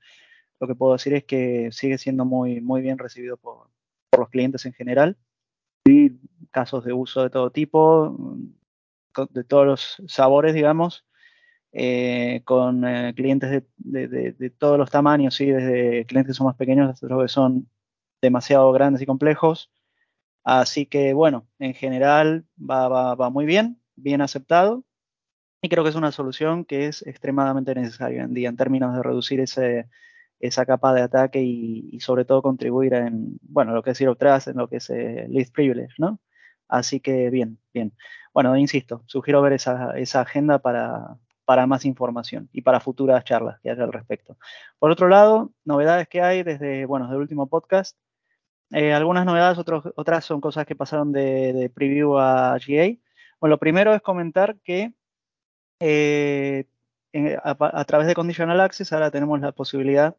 Lo 0.59 0.67
que 0.67 0.75
puedo 0.75 0.95
decir 0.95 1.15
es 1.15 1.25
que 1.25 1.71
sigue 1.71 1.99
siendo 1.99 2.25
muy, 2.25 2.61
muy 2.61 2.83
bien 2.83 2.99
recibido 2.99 3.37
por, 3.37 3.69
por 4.11 4.21
los 4.21 4.31
clientes 4.31 4.67
en 4.67 4.73
general. 4.73 5.17
Casos 6.51 6.85
de 6.85 6.93
uso 6.93 7.23
de 7.23 7.31
todo 7.31 7.51
tipo, 7.51 8.17
de 9.31 9.45
todos 9.45 9.67
los 9.67 10.03
sabores, 10.07 10.55
digamos, 10.55 11.07
eh, 11.73 12.43
con 12.45 12.85
eh, 12.85 13.15
clientes 13.17 13.65
de, 13.79 14.51
todos 14.59 14.79
los 14.79 14.91
tamaños, 14.91 15.35
¿sí? 15.35 15.47
desde 15.47 16.05
clientes 16.05 16.33
que 16.33 16.37
son 16.37 16.47
más 16.47 16.57
pequeños 16.57 16.91
hasta 16.91 17.07
los 17.07 17.23
que 17.23 17.29
son 17.29 17.69
demasiado 18.21 18.71
grandes 18.73 19.03
y 19.03 19.07
complejos. 19.07 19.71
Así 20.45 20.87
que, 20.87 21.15
bueno, 21.15 21.49
en 21.59 21.75
general 21.75 22.47
va, 22.59 23.15
va, 23.15 23.31
muy 23.31 23.47
bien, 23.47 23.81
bien 23.97 24.21
aceptado. 24.21 24.85
Y 25.63 25.69
creo 25.69 25.85
que 25.85 25.91
es 25.91 25.97
una 25.97 26.13
solución 26.13 26.65
que 26.65 26.87
es 26.89 27.07
extremadamente 27.07 27.75
necesaria 27.75 28.25
en 28.25 28.35
día 28.35 28.49
en 28.49 28.57
términos 28.57 28.95
de 28.95 29.03
reducir 29.03 29.41
ese, 29.41 29.89
esa 30.43 30.67
capa 30.67 30.93
de 30.93 31.03
ataque 31.03 31.41
y, 31.41 31.99
sobre 32.01 32.25
todo 32.25 32.43
contribuir 32.43 32.95
en, 32.95 33.39
bueno, 33.43 33.73
lo 33.73 33.83
que 33.83 33.93
es 33.93 33.99
Zero 33.99 34.17
Trust, 34.17 34.49
en 34.49 34.57
lo 34.57 34.69
que 34.69 34.77
es 34.77 34.91
eh, 34.91 35.27
Least 35.29 35.55
Privilege, 35.55 35.95
¿no? 35.99 36.21
Así 36.69 37.01
que 37.01 37.31
bien, 37.31 37.59
bien. 37.73 37.95
Bueno, 38.35 38.57
insisto, 38.57 39.05
sugiero 39.07 39.41
ver 39.41 39.53
esa, 39.53 39.93
agenda 40.21 40.59
para, 40.59 41.17
para 41.45 41.67
más 41.67 41.85
información 41.85 42.49
y 42.53 42.63
para 42.63 42.81
futuras 42.81 43.25
charlas 43.25 43.61
que 43.61 43.71
haya 43.71 43.85
al 43.85 43.93
respecto. 43.93 44.37
Por 44.81 44.91
otro 44.91 45.09
lado, 45.09 45.53
novedades 45.65 46.09
que 46.09 46.23
hay 46.23 46.43
desde, 46.43 46.87
bueno, 46.87 47.07
desde 47.07 47.17
el 47.17 47.23
último 47.23 47.47
podcast. 47.49 47.97
Eh, 48.73 48.93
algunas 48.93 49.27
novedades, 49.27 49.59
otras 49.59 50.25
son 50.25 50.41
cosas 50.41 50.67
que 50.67 50.75
pasaron 50.75 51.13
de, 51.13 51.71
preview 51.75 52.19
a 52.19 52.59
GA. 52.59 52.97
Bueno, 53.39 53.55
lo 53.55 53.59
primero 53.59 53.95
es 53.95 54.03
comentar 54.03 54.57
que 54.65 54.93
eh, 55.79 56.67
a, 57.43 57.85
través 57.85 58.07
de 58.07 58.15
Conditional 58.15 58.61
Access 58.61 58.93
ahora 58.93 59.11
tenemos 59.11 59.41
la 59.41 59.53
posibilidad 59.53 60.17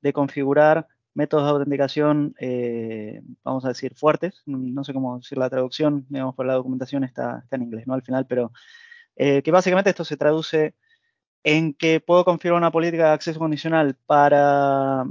de 0.00 0.12
configurar 0.12 0.88
métodos 1.14 1.44
de 1.44 1.50
autenticación, 1.50 2.34
eh, 2.38 3.22
vamos 3.42 3.64
a 3.64 3.68
decir, 3.68 3.94
fuertes. 3.94 4.42
No 4.46 4.84
sé 4.84 4.92
cómo 4.92 5.18
decir 5.18 5.38
la 5.38 5.48
traducción, 5.48 6.06
digamos, 6.10 6.34
por 6.34 6.46
la 6.46 6.54
documentación 6.54 7.04
está, 7.04 7.40
está 7.42 7.56
en 7.56 7.62
inglés, 7.62 7.86
¿no? 7.86 7.94
Al 7.94 8.02
final, 8.02 8.26
pero 8.26 8.52
eh, 9.16 9.42
que 9.42 9.50
básicamente 9.50 9.90
esto 9.90 10.04
se 10.04 10.18
traduce 10.18 10.74
en 11.42 11.74
que 11.74 12.00
puedo 12.00 12.24
configurar 12.24 12.58
una 12.60 12.70
política 12.70 13.06
de 13.06 13.14
acceso 13.14 13.38
condicional 13.38 13.96
para, 14.06 15.04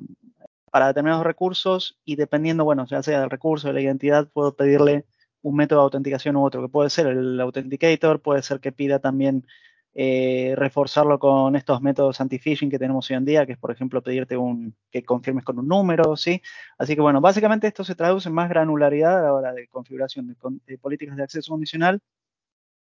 para 0.69 0.87
determinados 0.87 1.25
recursos 1.25 1.99
y 2.05 2.17
dependiendo, 2.17 2.65
bueno, 2.65 2.85
ya 2.85 3.01
sea 3.01 3.21
del 3.21 3.29
recurso, 3.29 3.67
de 3.67 3.73
la 3.73 3.81
identidad, 3.81 4.29
puedo 4.31 4.55
pedirle 4.55 5.05
un 5.41 5.55
método 5.55 5.79
de 5.79 5.83
autenticación 5.85 6.35
u 6.35 6.43
otro, 6.45 6.61
que 6.61 6.69
puede 6.69 6.89
ser 6.89 7.07
el 7.07 7.39
authenticator, 7.39 8.21
puede 8.21 8.43
ser 8.43 8.59
que 8.59 8.71
pida 8.71 8.99
también 8.99 9.47
eh, 9.97 10.55
reforzarlo 10.57 11.17
con 11.19 11.55
estos 11.55 11.81
métodos 11.81 12.19
anti-phishing 12.19 12.69
que 12.69 12.77
tenemos 12.77 13.09
hoy 13.09 13.15
en 13.15 13.23
día, 13.23 13.45
que 13.45 13.53
es, 13.53 13.57
por 13.57 13.71
ejemplo, 13.71 14.03
pedirte 14.03 14.35
un, 14.35 14.75
que 14.91 15.05
confirmes 15.05 15.45
con 15.45 15.57
un 15.57 15.69
número, 15.69 16.17
¿sí? 16.17 16.41
Así 16.77 16.95
que, 16.95 17.01
bueno, 17.01 17.21
básicamente 17.21 17.67
esto 17.67 17.85
se 17.85 17.95
traduce 17.95 18.27
en 18.27 18.35
más 18.35 18.49
granularidad 18.49 19.19
a 19.19 19.23
la 19.23 19.33
hora 19.33 19.53
de 19.53 19.69
configuración 19.69 20.35
de, 20.65 20.77
políticas 20.79 21.15
de 21.15 21.23
acceso 21.23 21.49
condicional 21.53 22.01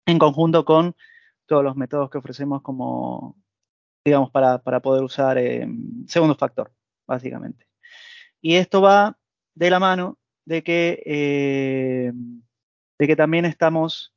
en 0.07 0.19
conjunto 0.21 0.65
con 0.65 0.95
todos 1.47 1.65
los 1.65 1.75
métodos 1.75 2.11
que 2.11 2.19
ofrecemos 2.19 2.63
como, 2.63 3.37
digamos, 4.05 4.31
para, 4.31 4.61
poder 4.61 5.03
usar 5.03 5.37
eh, 5.39 5.67
segundo 6.07 6.37
factor, 6.37 6.73
básicamente. 7.09 7.67
Y 8.41 8.55
esto 8.55 8.83
va 8.83 9.19
de 9.57 9.71
la 9.71 9.81
mano 9.81 10.17
de 10.45 10.63
que, 10.63 11.03
eh, 11.05 12.13
de 12.99 13.07
que 13.09 13.17
también 13.17 13.47
estamos, 13.47 14.15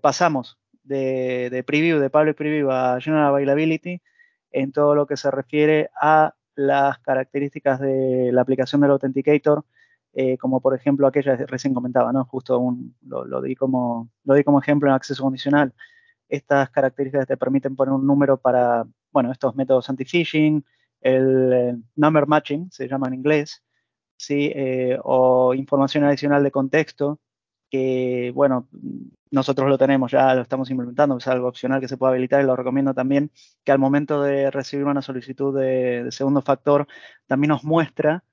pasamos 0.00 0.58
de, 0.88 1.64
preview, 1.66 1.98
de 1.98 2.10
public 2.10 2.36
preview 2.36 2.70
a 2.70 3.00
general 3.00 3.28
availability 3.28 4.00
en 4.50 4.72
todo 4.72 4.94
lo 4.94 5.06
que 5.06 5.16
se 5.16 5.30
refiere 5.30 5.90
a 6.00 6.34
las 6.54 6.98
características 7.00 7.80
de 7.80 8.30
la 8.32 8.42
aplicación 8.42 8.80
del 8.80 8.90
Authenticator, 8.90 9.64
eh, 10.14 10.38
como 10.38 10.60
por 10.60 10.74
ejemplo 10.74 11.06
aquella 11.06 11.36
que 11.36 11.46
recién 11.46 11.74
comentaba, 11.74 12.12
¿no? 12.12 12.24
Justo 12.24 12.76
lo, 13.02 13.42
di 13.42 13.54
como, 13.54 14.10
lo 14.24 14.34
di 14.34 14.42
como 14.42 14.60
ejemplo 14.60 14.88
en 14.88 14.94
acceso 14.94 15.22
condicional. 15.22 15.74
Estas 16.28 16.70
características 16.70 17.26
te 17.26 17.36
permiten 17.36 17.76
poner 17.76 17.92
un 17.94 18.06
número 18.06 18.38
para, 18.38 18.86
bueno, 19.12 19.30
estos 19.32 19.54
métodos 19.54 19.88
anti-phishing, 19.88 20.64
el, 21.00 21.82
number 21.94 22.26
matching, 22.26 22.70
se 22.70 22.88
llama 22.88 23.08
en 23.08 23.14
inglés, 23.14 23.62
¿sí? 24.16 24.50
Eh, 24.54 24.98
o 25.04 25.54
información 25.54 26.04
adicional 26.04 26.42
de 26.42 26.50
contexto, 26.50 27.20
que, 27.70 28.32
bueno, 28.34 28.68
nosotros 29.30 29.68
lo 29.68 29.78
tenemos, 29.78 30.10
ya 30.12 30.34
lo 30.34 30.42
estamos 30.42 30.70
implementando, 30.70 31.18
es 31.18 31.26
algo 31.28 31.48
opcional 31.48 31.80
que 31.80 31.88
se 31.88 31.96
puede 31.96 32.12
habilitar 32.12 32.42
y 32.42 32.46
lo 32.46 32.56
recomiendo 32.56 32.94
también, 32.94 33.30
que 33.64 33.72
al 33.72 33.78
momento 33.78 34.22
de 34.22 34.50
recibir 34.50 34.86
una 34.86 35.02
solicitud 35.02 35.58
de, 35.58 36.08
segundo 36.10 36.42
factor, 36.42 36.86
también 37.26 37.50
nos 37.50 37.64
muestra 37.64 38.24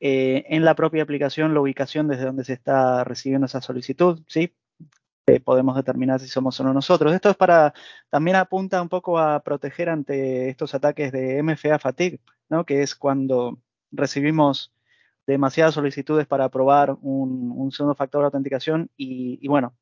eh, 0.00 0.44
en 0.48 0.64
la 0.64 0.74
propia 0.74 1.02
aplicación 1.02 1.54
la 1.54 1.60
ubicación 1.60 2.08
desde 2.08 2.24
donde 2.24 2.44
se 2.44 2.54
está 2.54 3.04
recibiendo 3.04 3.46
esa 3.46 3.60
solicitud, 3.60 4.22
¿sí? 4.26 4.54
podemos 5.44 5.76
determinar 5.76 6.20
si 6.20 6.28
somos 6.28 6.58
o 6.60 6.64
no 6.64 6.72
nosotros. 6.72 7.14
Esto 7.14 7.30
es 7.30 7.36
para, 7.36 7.72
también 8.10 8.36
apunta 8.36 8.82
un 8.82 8.88
poco 8.88 9.18
a 9.18 9.40
proteger 9.42 9.88
ante 9.88 10.48
estos 10.48 10.74
ataques 10.74 11.12
de 11.12 11.42
MFA 11.42 11.78
fatigue, 11.78 12.20
¿no? 12.48 12.64
Que 12.66 12.82
es 12.82 12.94
cuando 12.94 13.58
recibimos 13.90 14.72
demasiadas 15.26 15.74
solicitudes 15.74 16.26
para 16.26 16.44
aprobar 16.44 16.96
un, 17.00 17.70
segundo 17.72 17.94
factor 17.94 18.22
de 18.22 18.26
autenticación 18.26 18.90
y, 18.96 19.46
bueno, 19.48 19.74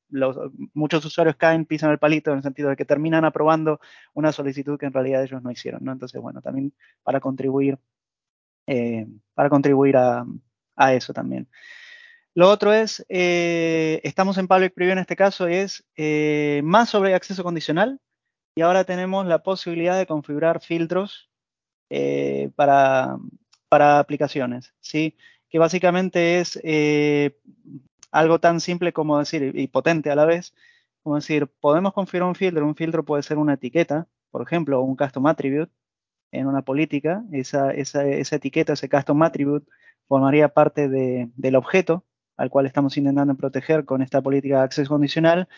muchos 0.74 1.04
usuarios 1.04 1.36
caen, 1.36 1.64
pisan 1.64 1.90
el 1.90 1.98
palito 1.98 2.30
en 2.30 2.38
el 2.38 2.42
sentido 2.42 2.68
de 2.68 2.76
que 2.76 2.84
terminan 2.84 3.24
aprobando 3.24 3.80
una 4.12 4.32
solicitud 4.32 4.78
que 4.78 4.86
en 4.86 4.92
realidad 4.92 5.22
ellos 5.24 5.42
no 5.42 5.50
hicieron, 5.50 5.84
¿no? 5.84 5.92
Entonces, 5.92 6.20
bueno, 6.20 6.42
también 6.42 6.74
para 7.02 7.20
contribuir, 7.20 7.78
eh, 8.66 9.06
para 9.34 9.48
contribuir 9.48 9.96
a, 9.96 10.26
eso 10.92 11.12
también. 11.12 11.48
Lo 12.34 12.48
otro 12.48 12.72
es, 12.72 13.04
eh, 13.08 14.00
estamos 14.04 14.38
en 14.38 14.48
public 14.48 14.72
preview 14.72 14.92
en 14.92 14.98
este 14.98 15.16
caso, 15.16 15.46
es 15.46 15.84
eh, 15.96 16.62
más 16.64 16.88
sobre 16.88 17.14
acceso 17.14 17.42
condicional 17.42 18.00
y 18.54 18.62
ahora 18.62 18.84
tenemos 18.84 19.26
la 19.26 19.42
posibilidad 19.42 19.98
de 19.98 20.06
configurar 20.06 20.60
filtros 20.60 21.30
para, 22.56 23.18
para 23.70 24.00
aplicaciones, 24.00 24.74
¿sí? 24.80 25.16
Que 25.48 25.58
básicamente 25.58 26.40
es 26.40 26.60
eh, 26.64 27.38
algo 28.10 28.40
tan 28.40 28.60
simple 28.60 28.92
como 28.92 29.18
decir, 29.18 29.52
y 29.56 29.68
potente 29.68 30.10
a 30.10 30.16
la 30.16 30.26
vez, 30.26 30.54
como 31.02 31.16
decir, 31.16 31.46
podemos 31.60 31.94
configurar 31.94 32.28
un 32.28 32.34
filtro, 32.34 32.66
un 32.66 32.76
filtro 32.76 33.04
puede 33.04 33.22
ser 33.22 33.38
una 33.38 33.54
etiqueta, 33.54 34.08
por 34.30 34.42
ejemplo, 34.42 34.82
un 34.82 34.96
custom 34.96 35.26
attribute 35.26 35.72
en 36.32 36.46
una 36.46 36.62
política, 36.62 37.24
esa, 37.32 37.72
esa, 37.72 38.06
esa 38.06 38.36
etiqueta, 38.36 38.74
ese 38.74 38.88
custom 38.88 39.22
attribute, 39.22 39.66
formaría 40.08 40.48
parte 40.48 40.88
del 40.88 41.56
objeto 41.56 42.04
al 42.36 42.50
cual 42.50 42.66
estamos 42.66 42.96
intentando 42.96 43.36
proteger 43.36 43.84
con 43.84 44.02
esta 44.02 44.20
política 44.22 44.58
de 44.58 44.64
acceso 44.64 44.88
condicional 44.88 45.48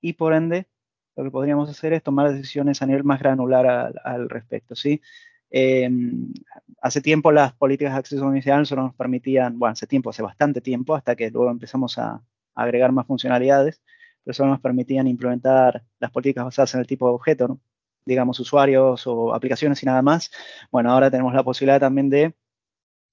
y 0.00 0.14
por 0.14 0.34
ende 0.34 0.68
lo 1.16 1.24
que 1.24 1.30
podríamos 1.30 1.70
hacer 1.70 1.92
es 1.92 2.02
tomar 2.02 2.32
decisiones 2.32 2.82
a 2.82 2.86
nivel 2.86 3.04
más 3.04 3.20
granular 3.20 3.66
al, 3.66 4.00
al 4.04 4.28
respecto, 4.28 4.74
¿sí? 4.74 5.02
Em, 5.50 6.32
hace 6.80 7.00
tiempo 7.00 7.32
las 7.32 7.52
políticas 7.54 7.92
de 7.94 7.98
acceso 7.98 8.28
inicial 8.30 8.66
solo 8.66 8.82
nos 8.82 8.94
permitían, 8.94 9.58
bueno, 9.58 9.72
hace 9.72 9.86
tiempo, 9.86 10.10
hace 10.10 10.22
bastante 10.22 10.60
tiempo, 10.60 10.94
hasta 10.94 11.16
que 11.16 11.30
luego 11.30 11.50
empezamos 11.50 11.98
a, 11.98 12.22
agregar 12.54 12.92
más 12.92 13.06
funcionalidades, 13.06 13.82
pero 14.24 14.34
solo 14.34 14.50
nos 14.50 14.60
permitían 14.60 15.06
implementar 15.06 15.84
las 15.98 16.10
políticas 16.10 16.44
basadas 16.44 16.74
en 16.74 16.80
el 16.80 16.86
tipo 16.86 17.08
de 17.08 17.14
objeto, 17.14 17.60
digamos 18.04 18.38
usuarios 18.40 19.06
o 19.06 19.34
aplicaciones 19.34 19.82
y 19.82 19.86
nada 19.86 20.02
más. 20.02 20.30
Bueno, 20.70 20.92
ahora 20.92 21.10
tenemos 21.10 21.34
la 21.34 21.42
posibilidad 21.44 21.80
también 21.80 22.10
de 22.10 22.34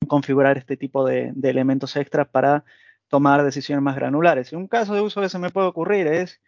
configurar 0.08 0.58
este 0.58 0.78
tipo 0.78 1.06
de, 1.06 1.32
de 1.36 1.50
elementos 1.50 1.96
extras 1.96 2.28
para 2.30 2.66
tomar 3.08 3.44
decisiones 3.44 3.84
más 3.84 3.96
granulares. 3.96 4.52
Y 4.52 4.56
un 4.56 4.68
caso 4.68 4.94
de 4.96 5.02
uso 5.02 5.22
que 5.22 5.30
se 5.30 5.40
me 5.40 5.50
puede 5.50 5.68
ocurrir 5.68 6.08
es 6.08 6.42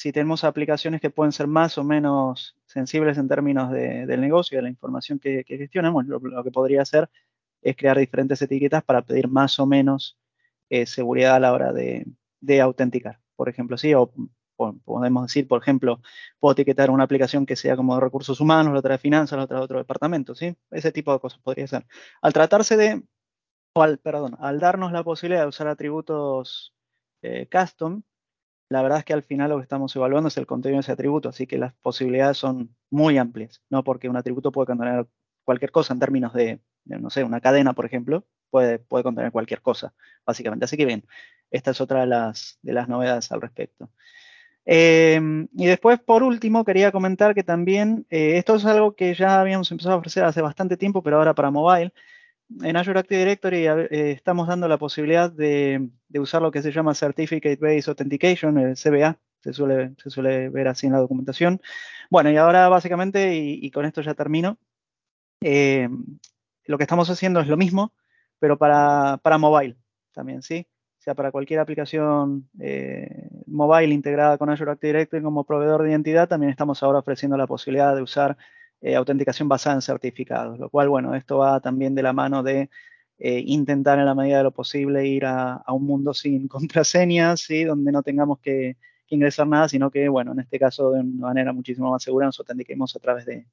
si 0.00 0.12
tenemos 0.12 0.44
aplicaciones 0.44 1.02
que 1.02 1.10
pueden 1.10 1.30
ser 1.30 1.46
más 1.46 1.76
o 1.76 1.84
menos 1.84 2.56
sensibles 2.64 3.18
en 3.18 3.28
términos 3.28 3.70
de, 3.70 4.06
del 4.06 4.22
negocio, 4.22 4.56
de 4.56 4.62
la 4.62 4.70
información 4.70 5.18
que, 5.18 5.44
gestionamos, 5.46 6.06
lo, 6.06 6.42
que 6.42 6.50
podría 6.50 6.80
hacer 6.80 7.10
es 7.60 7.76
crear 7.76 7.98
diferentes 7.98 8.40
etiquetas 8.40 8.82
para 8.82 9.02
pedir 9.02 9.28
más 9.28 9.58
o 9.60 9.66
menos 9.66 10.18
eh, 10.70 10.86
seguridad 10.86 11.34
a 11.34 11.40
la 11.40 11.52
hora 11.52 11.74
de, 11.74 12.06
autenticar, 12.62 13.20
por 13.36 13.50
ejemplo, 13.50 13.76
sí, 13.76 13.92
o, 13.92 14.10
podemos 14.56 15.24
decir, 15.26 15.46
por 15.46 15.60
ejemplo, 15.60 16.00
puedo 16.38 16.52
etiquetar 16.52 16.90
una 16.90 17.04
aplicación 17.04 17.44
que 17.44 17.56
sea 17.56 17.76
como 17.76 17.94
de 17.94 18.00
recursos 18.00 18.40
humanos, 18.40 18.72
la 18.72 18.78
otra 18.78 18.92
de 18.92 18.98
finanzas, 18.98 19.36
la 19.36 19.44
otra 19.44 19.58
de 19.58 19.64
otro 19.64 19.78
departamento, 19.80 20.34
¿sí? 20.34 20.56
Ese 20.70 20.92
tipo 20.92 21.12
de 21.12 21.20
cosas 21.20 21.40
podría 21.40 21.66
ser. 21.66 21.86
Al 22.22 22.32
tratarse 22.32 22.78
de, 22.78 23.02
o 23.74 23.82
al, 23.82 23.98
perdón, 23.98 24.38
al 24.40 24.60
darnos 24.60 24.92
la 24.92 25.04
posibilidad 25.04 25.42
de 25.42 25.48
usar 25.48 25.68
atributos 25.68 26.74
eh, 27.20 27.46
custom, 27.52 28.02
la 28.70 28.82
verdad 28.82 28.98
es 29.00 29.04
que 29.04 29.12
al 29.12 29.24
final 29.24 29.50
lo 29.50 29.56
que 29.56 29.64
estamos 29.64 29.94
evaluando 29.96 30.28
es 30.28 30.36
el 30.38 30.46
contenido 30.46 30.78
de 30.78 30.82
ese 30.82 30.92
atributo, 30.92 31.28
así 31.28 31.46
que 31.46 31.58
las 31.58 31.74
posibilidades 31.74 32.38
son 32.38 32.74
muy 32.88 33.18
amplias, 33.18 33.62
¿no? 33.68 33.82
Porque 33.82 34.08
un 34.08 34.16
atributo 34.16 34.52
puede 34.52 34.66
contener 34.66 35.06
cualquier 35.44 35.72
cosa 35.72 35.92
en 35.92 35.98
términos 35.98 36.32
de, 36.32 36.60
no 36.84 37.10
sé, 37.10 37.24
una 37.24 37.40
cadena, 37.40 37.72
por 37.72 37.84
ejemplo, 37.84 38.24
puede, 38.48 38.78
puede 38.78 39.02
contener 39.02 39.32
cualquier 39.32 39.60
cosa, 39.60 39.92
básicamente. 40.24 40.66
Así 40.66 40.76
que 40.76 40.86
bien, 40.86 41.04
esta 41.50 41.72
es 41.72 41.80
otra 41.80 42.02
de 42.02 42.06
las, 42.06 42.60
de 42.62 42.72
las 42.72 42.88
novedades 42.88 43.32
al 43.32 43.40
respecto. 43.40 43.90
Em, 44.64 45.48
y 45.56 45.66
después, 45.66 45.98
por 45.98 46.22
último, 46.22 46.64
quería 46.64 46.92
comentar 46.92 47.34
que 47.34 47.42
también, 47.42 48.06
eh, 48.08 48.38
esto 48.38 48.54
es 48.54 48.64
algo 48.66 48.94
que 48.94 49.14
ya 49.14 49.40
habíamos 49.40 49.70
empezado 49.72 49.96
a 49.96 49.98
ofrecer 49.98 50.22
hace 50.24 50.42
bastante 50.42 50.76
tiempo, 50.76 51.02
pero 51.02 51.16
ahora 51.16 51.34
para 51.34 51.50
mobile, 51.50 51.92
en 52.62 52.76
Azure 52.76 52.98
Active 52.98 53.20
Directory 53.20 53.66
eh, 53.66 54.10
estamos 54.12 54.48
dando 54.48 54.68
la 54.68 54.78
posibilidad 54.78 55.30
de, 55.30 55.90
usar 56.14 56.42
lo 56.42 56.50
que 56.50 56.62
se 56.62 56.72
llama 56.72 56.94
Certificate 56.94 57.56
Based 57.56 57.88
Authentication, 57.88 58.58
el 58.58 58.76
CBA, 58.76 59.18
se 59.40 59.52
suele, 59.52 59.94
se 60.02 60.10
suele 60.10 60.48
ver 60.48 60.68
así 60.68 60.86
en 60.86 60.92
la 60.92 60.98
documentación. 60.98 61.60
Bueno, 62.10 62.30
y 62.30 62.36
ahora 62.36 62.68
básicamente, 62.68 63.36
y, 63.36 63.70
con 63.70 63.84
esto 63.84 64.02
ya 64.02 64.14
termino, 64.14 64.58
eh, 65.42 65.88
lo 66.66 66.76
que 66.76 66.84
estamos 66.84 67.08
haciendo 67.10 67.40
es 67.40 67.46
lo 67.46 67.56
mismo, 67.56 67.92
pero 68.38 68.58
para, 68.58 69.18
para 69.22 69.38
mobile 69.38 69.76
también, 70.12 70.42
¿sí? 70.42 70.66
O 70.98 71.02
sea, 71.02 71.14
para 71.14 71.32
cualquier 71.32 71.60
aplicación 71.60 72.48
eh, 72.58 73.28
mobile 73.46 73.94
integrada 73.94 74.36
con 74.36 74.50
Azure 74.50 74.72
Active 74.72 74.92
Directory 74.92 75.22
como 75.22 75.44
proveedor 75.44 75.82
de 75.82 75.90
identidad, 75.90 76.28
también 76.28 76.50
estamos 76.50 76.82
ahora 76.82 76.98
ofreciendo 76.98 77.38
la 77.38 77.46
posibilidad 77.46 77.94
de 77.94 78.02
usar 78.02 78.36
eh, 78.80 78.96
autenticación 78.96 79.48
basada 79.48 79.76
en 79.76 79.82
certificados, 79.82 80.58
lo 80.58 80.70
cual, 80.70 80.88
bueno, 80.88 81.14
esto 81.14 81.38
va 81.38 81.60
también 81.60 81.94
de 81.94 82.02
la 82.02 82.12
mano 82.12 82.42
de 82.42 82.70
eh, 83.18 83.42
intentar 83.46 83.98
en 83.98 84.06
la 84.06 84.14
medida 84.14 84.38
de 84.38 84.44
lo 84.44 84.52
posible 84.52 85.06
ir 85.06 85.26
a, 85.26 85.62
un 85.68 85.84
mundo 85.84 86.14
sin 86.14 86.48
contraseñas, 86.48 87.40
¿sí? 87.40 87.64
donde 87.64 87.92
no 87.92 88.02
tengamos 88.02 88.40
que, 88.40 88.76
ingresar 89.10 89.46
nada, 89.46 89.68
sino 89.68 89.90
que, 89.90 90.08
bueno, 90.08 90.32
en 90.32 90.40
este 90.40 90.58
caso 90.58 90.92
de 90.92 91.00
una 91.00 91.26
manera 91.26 91.52
muchísimo 91.52 91.90
más 91.90 92.02
segura 92.02 92.26
nos 92.26 92.38
autentiquemos 92.38 92.94
a 92.96 93.00
través 93.00 93.26
de, 93.26 93.46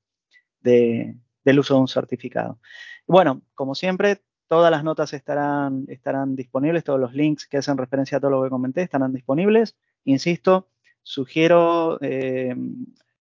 del 1.44 1.60
uso 1.60 1.74
de 1.74 1.80
un 1.82 1.88
certificado. 1.88 2.60
Bueno, 3.08 3.42
como 3.56 3.76
siempre, 3.76 4.22
todas 4.48 4.72
las 4.72 4.84
notas 4.84 5.14
estarán, 5.14 5.86
estarán 5.88 6.36
disponibles, 6.36 6.84
todos 6.84 7.00
los 7.00 7.14
links 7.14 7.48
que 7.48 7.58
hacen 7.58 7.78
referencia 7.78 8.18
a 8.18 8.22
todo 8.22 8.32
lo 8.32 8.44
que 8.44 8.50
comenté 8.50 8.84
estarán 8.84 9.14
disponibles. 9.14 9.76
Insisto, 10.04 10.70
sugiero 11.02 11.98
eh, 12.02 12.56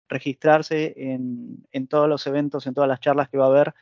registrarse 0.07 0.93
en, 0.97 1.88
todos 1.88 2.07
los 2.07 2.25
eventos, 2.27 2.67
en 2.67 2.74
todas 2.74 2.88
las 2.88 3.00
charlas 3.00 3.29
que 3.29 3.38
va 3.38 3.45
a 3.45 3.50
haber 3.50 3.74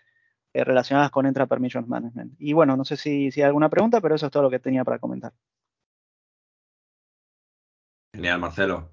eh, 0.53 0.63
relacionadas 0.63 1.11
con 1.11 1.25
Entra 1.25 1.47
Permissions 1.47 1.87
Management. 1.87 2.35
Y 2.39 2.53
bueno, 2.53 2.77
no 2.77 2.85
sé 2.85 2.97
si, 2.97 3.31
si 3.31 3.41
hay 3.41 3.47
alguna 3.47 3.69
pregunta, 3.69 4.01
pero 4.01 4.15
eso 4.15 4.27
es 4.27 4.31
todo 4.31 4.43
lo 4.43 4.49
que 4.49 4.59
tenía 4.59 4.83
para 4.83 4.99
comentar. 4.99 5.33
Genial, 8.13 8.39
Marcelo. 8.39 8.91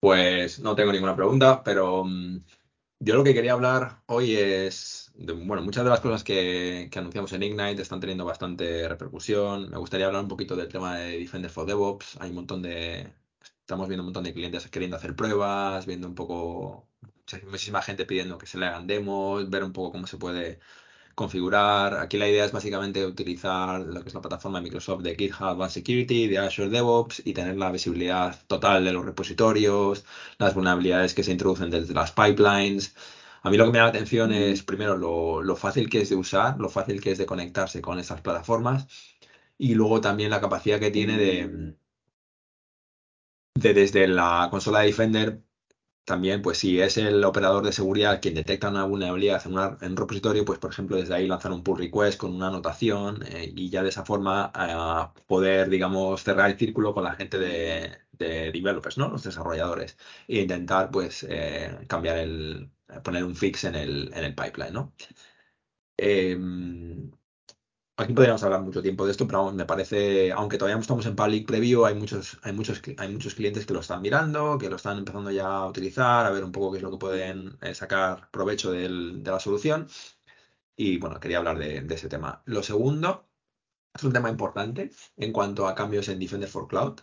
Pues 0.00 0.60
no 0.60 0.74
tengo 0.76 0.92
ninguna 0.92 1.16
pregunta, 1.16 1.62
pero 1.62 2.04
mm, 2.04 2.38
yo 3.00 3.14
lo 3.16 3.24
que 3.24 3.34
quería 3.34 3.52
hablar 3.52 4.02
hoy 4.06 4.34
es, 4.36 5.12
de, 5.16 5.32
bueno, 5.32 5.62
muchas 5.62 5.84
de 5.84 5.90
las 5.90 6.00
cosas 6.00 6.24
que, 6.24 6.88
que, 6.90 6.98
anunciamos 6.98 7.32
en 7.32 7.42
Ignite 7.42 7.82
están 7.82 8.00
teniendo 8.00 8.24
bastante 8.24 8.88
repercusión. 8.88 9.70
Me 9.70 9.78
gustaría 9.78 10.06
hablar 10.06 10.22
un 10.22 10.28
poquito 10.28 10.56
del 10.56 10.68
tema 10.68 10.98
de 10.98 11.18
Defender 11.18 11.50
for 11.50 11.66
DevOps. 11.66 12.16
Hay 12.20 12.30
un 12.30 12.36
montón 12.36 12.62
de, 12.62 13.12
estamos 13.68 13.86
viendo 13.88 14.02
un 14.02 14.06
montón 14.06 14.24
de 14.24 14.32
clientes 14.32 14.66
queriendo 14.68 14.96
hacer 14.96 15.14
pruebas, 15.14 15.84
viendo 15.84 16.08
un 16.08 16.14
poco, 16.14 16.88
muchísima 17.50 17.82
gente 17.82 18.06
pidiendo 18.06 18.38
que 18.38 18.46
se 18.46 18.58
le 18.58 18.66
hagan 18.66 18.86
demos, 18.86 19.50
ver 19.50 19.62
un 19.62 19.74
poco 19.74 19.92
cómo 19.92 20.06
se 20.06 20.16
puede 20.16 20.60
configurar. 21.14 21.94
Aquí 21.98 22.16
la 22.18 22.28
idea 22.28 22.46
es 22.46 22.52
básicamente 22.52 23.04
utilizar 23.06 23.80
lo 23.82 24.02
que 24.02 24.08
es 24.08 24.14
la 24.14 24.22
plataforma 24.22 24.58
de 24.58 24.64
Microsoft 24.64 25.02
de 25.02 25.16
GitHub 25.16 25.48
Advanced 25.48 25.74
Security, 25.82 26.28
de 26.28 26.38
Azure 26.38 26.70
DevOps 26.70 27.22
y 27.26 27.34
tener 27.34 27.56
la 27.58 27.70
visibilidad 27.70 28.38
total 28.46 28.84
de 28.86 28.92
los 28.92 29.04
repositorios, 29.04 30.04
las 30.38 30.54
vulnerabilidades 30.54 31.12
que 31.14 31.22
se 31.22 31.32
introducen 31.32 31.70
desde 31.70 31.92
las 31.94 32.12
pipelines. 32.12 32.94
A 33.42 33.50
mí 33.50 33.58
lo 33.58 33.66
que 33.66 33.72
me 33.72 33.78
da 33.78 33.84
la 33.84 33.90
atención 33.90 34.32
es 34.32 34.62
primero 34.62 34.96
lo, 34.96 35.42
lo 35.42 35.56
fácil 35.56 35.90
que 35.90 36.00
es 36.02 36.08
de 36.08 36.16
usar, 36.16 36.58
lo 36.58 36.70
fácil 36.70 37.02
que 37.02 37.12
es 37.12 37.18
de 37.18 37.26
conectarse 37.26 37.82
con 37.82 37.98
estas 37.98 38.22
plataformas 38.22 38.86
y 39.58 39.74
luego 39.74 40.00
también 40.00 40.30
la 40.30 40.40
capacidad 40.40 40.80
que 40.80 40.90
tiene 40.90 41.18
de, 41.18 41.76
de 43.54 43.74
desde 43.74 44.06
la 44.08 44.48
consola 44.50 44.80
de 44.80 44.86
Defender 44.86 45.42
también, 46.08 46.42
pues 46.42 46.58
si 46.58 46.80
es 46.80 46.96
el 46.98 47.22
operador 47.24 47.64
de 47.64 47.72
seguridad 47.72 48.20
quien 48.20 48.34
detecta 48.34 48.70
una 48.70 48.84
vulnerabilidad 48.84 49.42
en, 49.46 49.90
un 49.92 49.96
repositorio, 49.96 50.44
pues 50.44 50.58
por 50.58 50.72
ejemplo 50.72 50.96
desde 50.96 51.14
ahí 51.14 51.26
lanzar 51.28 51.52
un 51.52 51.62
pull 51.62 51.78
request 51.78 52.18
con 52.18 52.34
una 52.34 52.48
anotación 52.48 53.22
eh, 53.28 53.52
y 53.54 53.70
ya 53.70 53.82
de 53.82 53.90
esa 53.90 54.04
forma 54.04 54.50
eh, 54.58 55.20
poder, 55.26 55.68
digamos, 55.68 56.24
cerrar 56.24 56.50
el 56.50 56.58
círculo 56.58 56.94
con 56.94 57.04
la 57.04 57.14
gente 57.14 57.38
de, 57.38 57.98
developers, 58.18 58.98
¿no? 58.98 59.08
Los 59.08 59.22
desarrolladores 59.24 59.96
e 60.26 60.40
intentar, 60.40 60.90
pues, 60.90 61.24
eh, 61.28 61.78
cambiar 61.88 62.18
el, 62.18 62.70
poner 63.04 63.24
un 63.24 63.36
fix 63.36 63.64
en 63.64 63.74
el, 63.76 64.10
en 64.14 64.24
el 64.24 64.34
pipeline, 64.34 64.72
¿no? 64.72 64.94
Aquí 68.00 68.12
podríamos 68.12 68.44
hablar 68.44 68.62
mucho 68.62 68.80
tiempo 68.80 69.04
de 69.04 69.10
esto, 69.10 69.26
pero 69.26 69.50
me 69.50 69.64
parece, 69.66 70.30
aunque 70.30 70.56
todavía 70.56 70.76
no 70.76 70.82
estamos 70.82 71.04
en 71.06 71.16
public 71.16 71.48
preview, 71.48 71.84
hay 71.84 71.96
muchos, 71.96 72.38
hay 72.42 72.52
muchos, 72.52 72.80
hay 72.96 73.12
muchos 73.12 73.34
clientes 73.34 73.66
que 73.66 73.74
lo 73.74 73.80
están 73.80 74.02
mirando, 74.02 74.56
que 74.56 74.70
lo 74.70 74.76
están 74.76 74.98
empezando 74.98 75.32
ya 75.32 75.48
a 75.48 75.66
utilizar, 75.66 76.24
a 76.24 76.30
ver 76.30 76.44
un 76.44 76.52
poco 76.52 76.70
qué 76.70 76.76
es 76.78 76.82
lo 76.84 76.92
que 76.92 76.98
pueden 76.98 77.58
eh, 77.60 77.74
sacar 77.74 78.30
provecho 78.30 78.70
de 78.70 78.88
la 78.88 79.40
solución. 79.40 79.88
Y 80.76 80.98
bueno, 80.98 81.20
quería 81.20 81.38
hablar 81.38 81.58
de, 81.58 81.78
ese 81.90 82.08
tema. 82.08 82.42
Lo 82.46 82.62
segundo 82.62 83.28
es 83.94 84.04
un 84.04 84.12
tema 84.12 84.30
importante 84.30 84.92
en 85.16 85.32
cuanto 85.32 85.66
a 85.66 85.74
cambios 85.74 86.08
en 86.08 86.20
Defender 86.20 86.48
for 86.48 86.68
Cloud. 86.68 87.00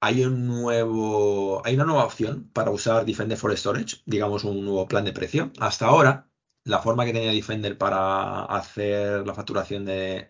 Hay 0.00 0.24
un 0.24 0.46
nuevo, 0.46 1.62
hay 1.66 1.74
una 1.74 1.84
nueva 1.84 2.06
opción 2.06 2.50
para 2.54 2.70
usar 2.70 3.04
Defender 3.06 3.38
for 3.38 3.56
Storage, 3.56 4.02
digamos 4.06 4.44
un 4.44 4.64
nuevo 4.64 4.88
plan 4.88 5.04
de 5.04 5.12
precio. 5.12 5.52
Hasta 5.60 5.86
ahora 5.86 6.31
la 6.64 6.78
forma 6.80 7.04
que 7.04 7.12
tenía 7.12 7.32
Defender 7.32 7.76
para 7.78 8.44
hacer 8.44 9.26
la 9.26 9.34
facturación 9.34 9.84
de, 9.84 10.28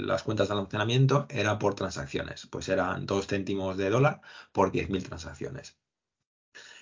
las 0.00 0.22
cuentas 0.22 0.48
de 0.48 0.54
almacenamiento 0.54 1.26
era 1.30 1.58
por 1.58 1.74
transacciones, 1.74 2.46
pues 2.46 2.68
eran 2.68 3.06
dos 3.06 3.26
céntimos 3.26 3.76
de 3.76 3.90
dólar 3.90 4.20
por 4.52 4.72
10.000 4.72 5.04
transacciones. 5.04 5.76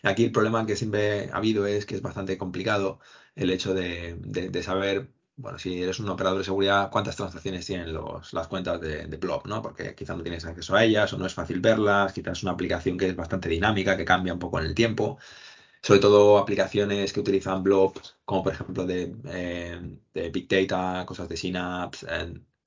Aquí 0.02 0.24
el 0.24 0.32
problema 0.32 0.64
que 0.66 0.76
siempre 0.76 1.30
ha 1.32 1.36
habido 1.36 1.66
es 1.66 1.84
que 1.86 1.96
es 1.96 2.02
bastante 2.02 2.38
complicado 2.38 3.00
el 3.34 3.50
hecho 3.50 3.74
de, 3.74 4.62
saber, 4.62 5.12
bueno, 5.36 5.58
si 5.58 5.82
eres 5.82 5.98
un 6.00 6.08
operador 6.08 6.38
de 6.38 6.44
seguridad, 6.44 6.90
cuántas 6.90 7.16
transacciones 7.16 7.66
tienen 7.66 7.92
los, 7.92 8.32
las 8.32 8.48
cuentas 8.48 8.80
de, 8.80 9.06
de 9.06 9.16
Blob, 9.18 9.46
¿no? 9.46 9.60
Porque 9.62 9.94
quizás 9.94 10.16
no 10.16 10.22
tienes 10.22 10.44
acceso 10.46 10.74
a 10.74 10.84
ellas 10.84 11.12
o 11.12 11.18
no 11.18 11.26
es 11.26 11.34
fácil 11.34 11.60
verlas, 11.60 12.12
quizás 12.12 12.38
es 12.38 12.42
una 12.44 12.52
aplicación 12.52 12.96
que 12.96 13.08
es 13.08 13.16
bastante 13.16 13.48
dinámica, 13.48 13.96
que 13.96 14.04
cambia 14.04 14.32
un 14.32 14.38
poco 14.38 14.58
en 14.60 14.66
el 14.66 14.74
tiempo 14.74 15.18
sobre 15.82 16.00
todo 16.00 16.38
aplicaciones 16.38 17.12
que 17.12 17.20
utilizan 17.20 17.62
Blob, 17.62 17.94
como 18.24 18.42
por 18.44 18.52
ejemplo 18.52 18.86
de, 18.86 19.14
eh, 19.26 20.30
Big 20.32 20.48
Data, 20.48 21.04
cosas 21.06 21.28
de 21.28 21.36
Synapse, 21.36 22.06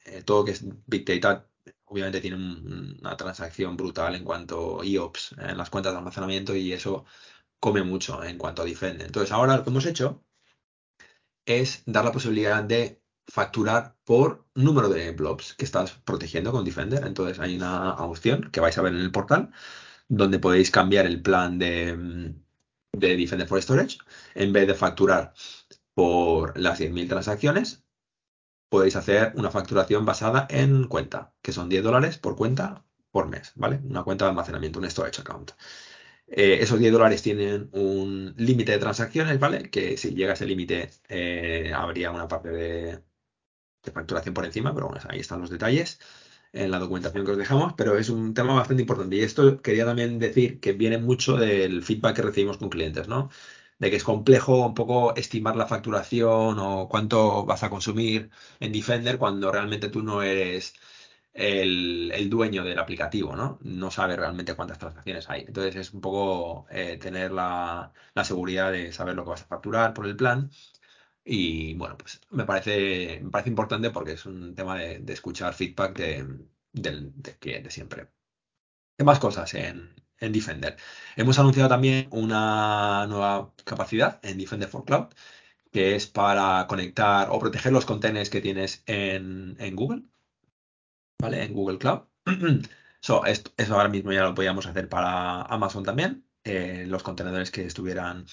eh, 0.06 0.24
todo 0.24 0.46
que 0.46 0.52
es 0.52 0.64
Big 0.88 1.06
Data, 1.06 1.48
obviamente 1.86 2.22
tiene 2.22 2.38
una 2.38 3.18
transacción 3.18 3.76
brutal 3.78 4.16
en 4.16 4.24
cuanto 4.24 4.82
a 4.82 4.86
IOPS 4.86 5.36
en 5.40 5.58
las 5.58 5.70
cuentas 5.70 5.94
de 5.94 6.00
almacenamiento 6.00 6.56
y 6.56 6.72
eso 6.74 7.06
come 7.60 7.84
mucho 7.84 8.24
en 8.24 8.38
cuanto 8.38 8.62
a 8.62 8.66
Defender. 8.66 9.08
Entonces 9.08 9.32
ahora 9.32 9.58
lo 9.58 9.64
que 9.64 9.70
hemos 9.70 9.86
hecho 9.86 10.24
es 11.46 11.84
dar 11.86 12.06
la 12.06 12.12
posibilidad 12.12 12.64
de 12.64 13.02
facturar 13.28 13.96
por 14.06 14.46
número 14.56 14.90
de 14.90 15.12
blobs 15.12 15.54
que 15.54 15.66
estás 15.66 15.92
protegiendo 15.92 16.52
con 16.52 16.66
Defender. 16.66 17.06
Entonces 17.06 17.40
hay 17.40 17.56
una 17.56 17.96
opción 17.96 18.50
que 18.52 18.60
vais 18.60 18.78
a 18.78 18.82
ver 18.82 18.94
en 18.94 19.02
el 19.02 19.12
portal 19.12 19.52
donde 20.08 20.40
podéis 20.40 20.72
cambiar 20.72 21.06
el 21.06 21.22
plan 21.22 21.60
de 21.60 22.34
de 22.94 23.16
Defender 23.16 23.48
for 23.48 23.62
Storage, 23.62 23.98
en 24.36 24.54
vez 24.54 24.68
de 24.68 24.76
facturar 24.76 25.34
por 25.94 26.58
las 26.58 26.80
10.000 26.80 27.10
transacciones, 27.10 27.84
podéis 28.70 28.96
hacer 28.96 29.34
una 29.36 29.52
facturación 29.52 30.06
basada 30.06 30.48
en 30.50 30.88
cuenta, 30.88 31.34
que 31.42 31.52
son 31.52 31.70
10 31.70 31.84
dólares 31.84 32.18
por 32.18 32.36
cuenta 32.36 32.86
por 33.12 33.28
mes, 33.28 33.52
¿vale? 33.56 33.80
Una 33.84 34.04
cuenta 34.04 34.26
de 34.26 34.30
almacenamiento, 34.30 34.80
un 34.80 34.90
storage 34.90 35.22
account. 35.22 35.52
Eh, 36.28 36.60
esos 36.62 36.80
10 36.80 36.94
dólares 36.94 37.22
tienen 37.24 37.70
un 37.74 38.36
límite 38.38 38.72
de 38.74 38.78
transacciones, 38.78 39.40
¿vale? 39.40 39.70
Que 39.72 39.98
si 39.98 40.14
llega 40.14 40.32
a 40.32 40.34
ese 40.36 40.46
límite 40.46 40.92
eh, 41.10 41.74
habría 41.76 42.12
una 42.12 42.28
parte 42.28 42.50
de, 42.50 43.04
de, 43.84 43.92
facturación 43.92 44.34
por 44.34 44.46
encima, 44.46 44.74
pero 44.74 44.88
bueno, 44.88 45.02
ahí 45.10 45.20
están 45.20 45.42
los 45.42 45.50
detalles 45.50 46.00
en 46.54 46.72
la 46.72 46.80
documentación 46.80 47.26
que 47.26 47.32
os 47.32 47.38
dejamos, 47.38 47.74
pero 47.78 47.98
es 47.98 48.10
un 48.10 48.34
tema 48.34 48.54
bastante 48.56 48.84
importante. 48.84 49.16
Y 49.16 49.22
esto 49.22 49.62
quería 49.62 49.86
también 49.86 50.20
decir 50.20 50.60
que 50.60 50.74
viene 50.74 50.98
mucho 50.98 51.38
del 51.38 51.84
feedback 51.84 52.16
que 52.18 52.22
recibimos 52.24 52.58
con 52.58 52.70
clientes, 52.70 53.08
¿no? 53.08 53.30
De 53.80 53.90
que 53.90 53.98
es 53.98 54.04
complejo 54.04 54.66
un 54.68 54.74
poco 54.74 55.16
estimar 55.16 55.56
la 55.56 55.68
facturación 55.68 56.60
o 56.60 56.88
cuánto 56.90 57.46
vas 57.46 57.64
a 57.64 57.70
consumir 57.70 58.30
en 58.60 58.72
Defender 58.74 59.18
cuando 59.18 59.52
realmente 59.52 59.90
tú 59.90 60.04
no 60.04 60.22
eres 60.22 60.74
el, 61.34 62.30
dueño 62.30 62.64
del 62.64 62.80
aplicativo, 62.80 63.36
¿no? 63.36 63.60
No 63.62 63.92
sabes 63.92 64.18
realmente 64.18 64.56
cuántas 64.56 64.80
transacciones 64.80 65.30
hay. 65.30 65.42
Entonces 65.48 65.76
es 65.76 65.94
un 65.94 66.02
poco 66.02 66.68
eh, 66.70 66.98
tener 66.98 67.32
la, 67.32 67.94
seguridad 68.24 68.72
de 68.72 68.92
saber 68.92 69.16
lo 69.16 69.24
que 69.24 69.30
vas 69.32 69.44
a 69.44 69.46
facturar 69.46 69.94
por 69.94 70.06
el 70.08 70.16
plan 70.16 70.52
y 71.32 71.76
bueno, 71.76 71.98
pues 71.98 72.22
me 72.32 72.44
parece, 72.46 73.20
me 73.22 73.30
parece 73.30 73.50
importante 73.50 73.92
porque 73.92 74.14
es 74.14 74.26
un 74.26 74.56
tema 74.56 74.78
de, 74.80 75.04
escuchar 75.14 75.54
feedback 75.54 75.96
de, 75.98 76.28
del, 76.74 77.14
cliente 77.40 77.70
siempre. 77.72 78.10
¿Qué 78.98 79.04
más 79.06 79.20
cosas 79.20 79.54
en, 79.54 79.96
en, 80.20 80.32
Defender? 80.34 80.78
Hemos 81.16 81.40
anunciado 81.40 81.70
también 81.70 82.08
una 82.12 83.06
nueva 83.08 83.54
capacidad 83.66 84.20
en 84.24 84.40
Defender 84.40 84.70
for 84.70 84.86
Cloud, 84.86 85.10
que 85.72 85.96
es 85.96 86.08
para 86.08 86.68
conectar 86.68 87.30
o 87.32 87.40
proteger 87.40 87.74
los 87.74 87.86
contenedores 87.86 88.30
que 88.32 88.42
tienes 88.42 88.84
en, 88.88 89.56
en 89.60 89.76
Google, 89.76 90.04
¿vale? 91.20 91.44
En 91.44 91.54
Google 91.54 91.78
Cloud. 91.78 92.02
eso 93.02 93.76
ahora 93.76 93.90
mismo 93.90 94.12
ya 94.12 94.24
lo 94.24 94.36
podíamos 94.36 94.66
hacer 94.66 94.90
para 94.90 95.44
Amazon 95.44 95.84
también. 95.84 96.26
Eh, 96.44 96.86
los 96.88 97.04
contenedores 97.04 97.52
que 97.52 97.66
estuvieran 97.66 98.26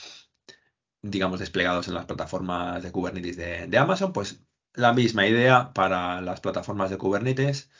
digamos, 1.10 1.40
desplegados 1.40 1.88
en 1.88 1.94
las 1.94 2.06
plataformas 2.06 2.82
de 2.82 2.92
Kubernetes 2.92 3.36
de, 3.36 3.78
Amazon, 3.78 4.12
pues 4.12 4.42
la 4.74 4.92
misma 4.92 5.26
idea 5.26 5.72
para 5.72 6.20
las 6.20 6.40
plataformas 6.40 6.90
de 6.90 6.98
Kubernetes 6.98 7.70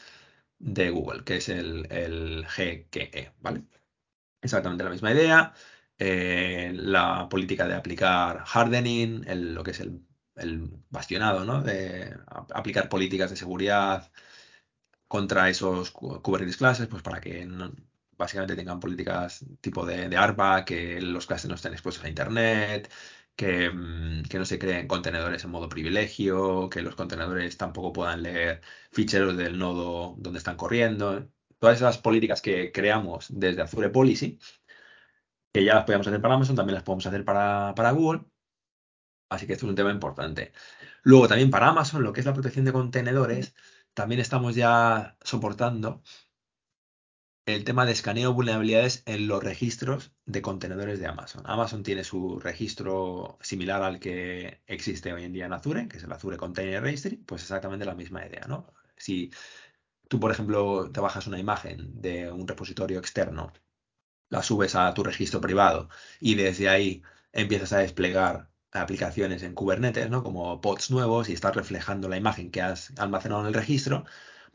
de 0.58 0.90
Google, 0.90 1.24
que 1.24 1.36
es 1.38 1.48
el, 1.48 1.86
el 1.92 2.46
GKE, 2.46 3.32
¿vale? 3.40 3.64
Exactamente 4.42 4.84
la 4.84 4.90
misma 4.90 5.12
idea. 5.12 5.54
Eh, 5.98 6.72
la 6.74 7.28
política 7.28 7.66
de 7.66 7.74
aplicar 7.74 8.44
hardening, 8.46 9.24
lo 9.54 9.62
que 9.64 9.70
es 9.72 9.80
el, 9.80 10.02
bastionado, 10.90 11.44
¿no? 11.44 11.62
De 11.62 12.14
aplicar 12.54 12.88
políticas 12.88 13.30
de 13.30 13.36
seguridad 13.36 14.10
contra 15.08 15.48
esos 15.48 15.90
Kubernetes 15.90 16.56
classes, 16.58 16.86
pues 16.88 17.02
para 17.02 17.20
que 17.20 17.48
básicamente 18.16 18.56
tengan 18.56 18.80
políticas 18.80 19.44
tipo 19.60 19.86
de, 19.86 20.08
de 20.08 20.16
ARPA, 20.16 20.64
que 20.64 21.00
los 21.00 21.26
clases 21.26 21.48
no 21.48 21.54
estén 21.54 21.72
expuestos 21.72 22.04
a 22.04 22.08
Internet, 22.08 22.90
que, 23.36 23.70
mm, 23.70 24.24
que, 24.24 24.38
no 24.38 24.44
se 24.44 24.58
creen 24.58 24.88
contenedores 24.88 25.44
en 25.44 25.50
modo 25.50 25.68
privilegio, 25.68 26.68
que 26.70 26.82
los 26.82 26.94
contenedores 26.96 27.56
tampoco 27.56 27.92
puedan 27.92 28.22
leer 28.22 28.62
ficheros 28.92 29.36
del 29.36 29.58
nodo 29.58 30.14
donde 30.18 30.38
están 30.38 30.56
corriendo. 30.56 31.28
Todas 31.58 31.76
esas 31.78 31.98
políticas 31.98 32.42
que 32.42 32.72
creamos 32.72 33.26
desde 33.30 33.62
Azure 33.62 33.90
Policy, 33.90 34.38
que 35.52 35.64
ya 35.64 35.74
las 35.74 35.84
podemos 35.84 36.06
hacer 36.06 36.20
para 36.20 36.34
Amazon, 36.34 36.56
también 36.56 36.74
las 36.74 36.84
podemos 36.84 37.06
hacer 37.06 37.24
para, 37.24 37.74
para 37.74 37.90
Google. 37.92 38.26
Así 39.28 39.46
que 39.46 39.54
esto 39.54 39.66
es 39.66 39.70
un 39.70 39.76
tema 39.76 39.90
importante. 39.90 40.52
Luego 41.02 41.28
también 41.28 41.50
para 41.50 41.68
Amazon, 41.68 42.02
lo 42.02 42.12
que 42.12 42.20
es 42.20 42.26
la 42.26 42.34
protección 42.34 42.64
de 42.64 42.72
contenedores, 42.72 43.54
también 43.94 44.20
estamos 44.20 44.54
ya 44.54 45.16
soportando 45.22 46.02
el 47.46 47.64
tema 47.64 47.86
de 47.86 47.92
escaneo 47.92 48.30
de 48.30 48.34
vulnerabilidades 48.34 49.02
en 49.06 49.28
los 49.28 49.42
registros 49.42 50.15
de 50.26 50.42
contenedores 50.42 50.98
de 50.98 51.06
Amazon. 51.06 51.42
Amazon 51.46 51.82
tiene 51.82 52.04
su 52.04 52.40
registro 52.40 53.38
similar 53.40 53.82
al 53.82 54.00
que 54.00 54.60
existe 54.66 55.12
hoy 55.12 55.24
en 55.24 55.32
día 55.32 55.46
en 55.46 55.52
Azure, 55.52 55.88
que 55.88 55.98
es 55.98 56.04
el 56.04 56.12
Azure 56.12 56.36
Container 56.36 56.82
Registry, 56.82 57.16
pues 57.16 57.42
exactamente 57.42 57.86
la 57.86 57.94
misma 57.94 58.26
idea, 58.26 58.44
¿no? 58.48 58.74
Si 58.96 59.30
tú, 60.08 60.20
por 60.20 60.32
ejemplo, 60.32 60.90
te 60.92 61.00
bajas 61.00 61.26
una 61.28 61.38
imagen 61.38 62.00
de 62.00 62.30
un 62.32 62.48
repositorio 62.48 62.98
externo, 62.98 63.52
la 64.30 64.42
subes 64.42 64.74
a 64.74 64.92
tu 64.94 65.04
registro 65.04 65.40
privado 65.40 65.88
y 66.20 66.34
desde 66.36 66.68
ahí 66.68 67.02
empiezas 67.32 67.72
a 67.72 67.78
desplegar 67.78 68.50
aplicaciones 68.72 69.42
en 69.42 69.54
Kubernetes, 69.54 70.10
¿no? 70.10 70.22
Como 70.22 70.60
pods 70.60 70.90
nuevos 70.90 71.28
y 71.28 71.32
estás 71.34 71.54
reflejando 71.56 72.08
la 72.08 72.16
imagen 72.16 72.50
que 72.50 72.62
has 72.62 72.92
almacenado 72.98 73.42
en 73.42 73.48
el 73.48 73.54
registro, 73.54 74.04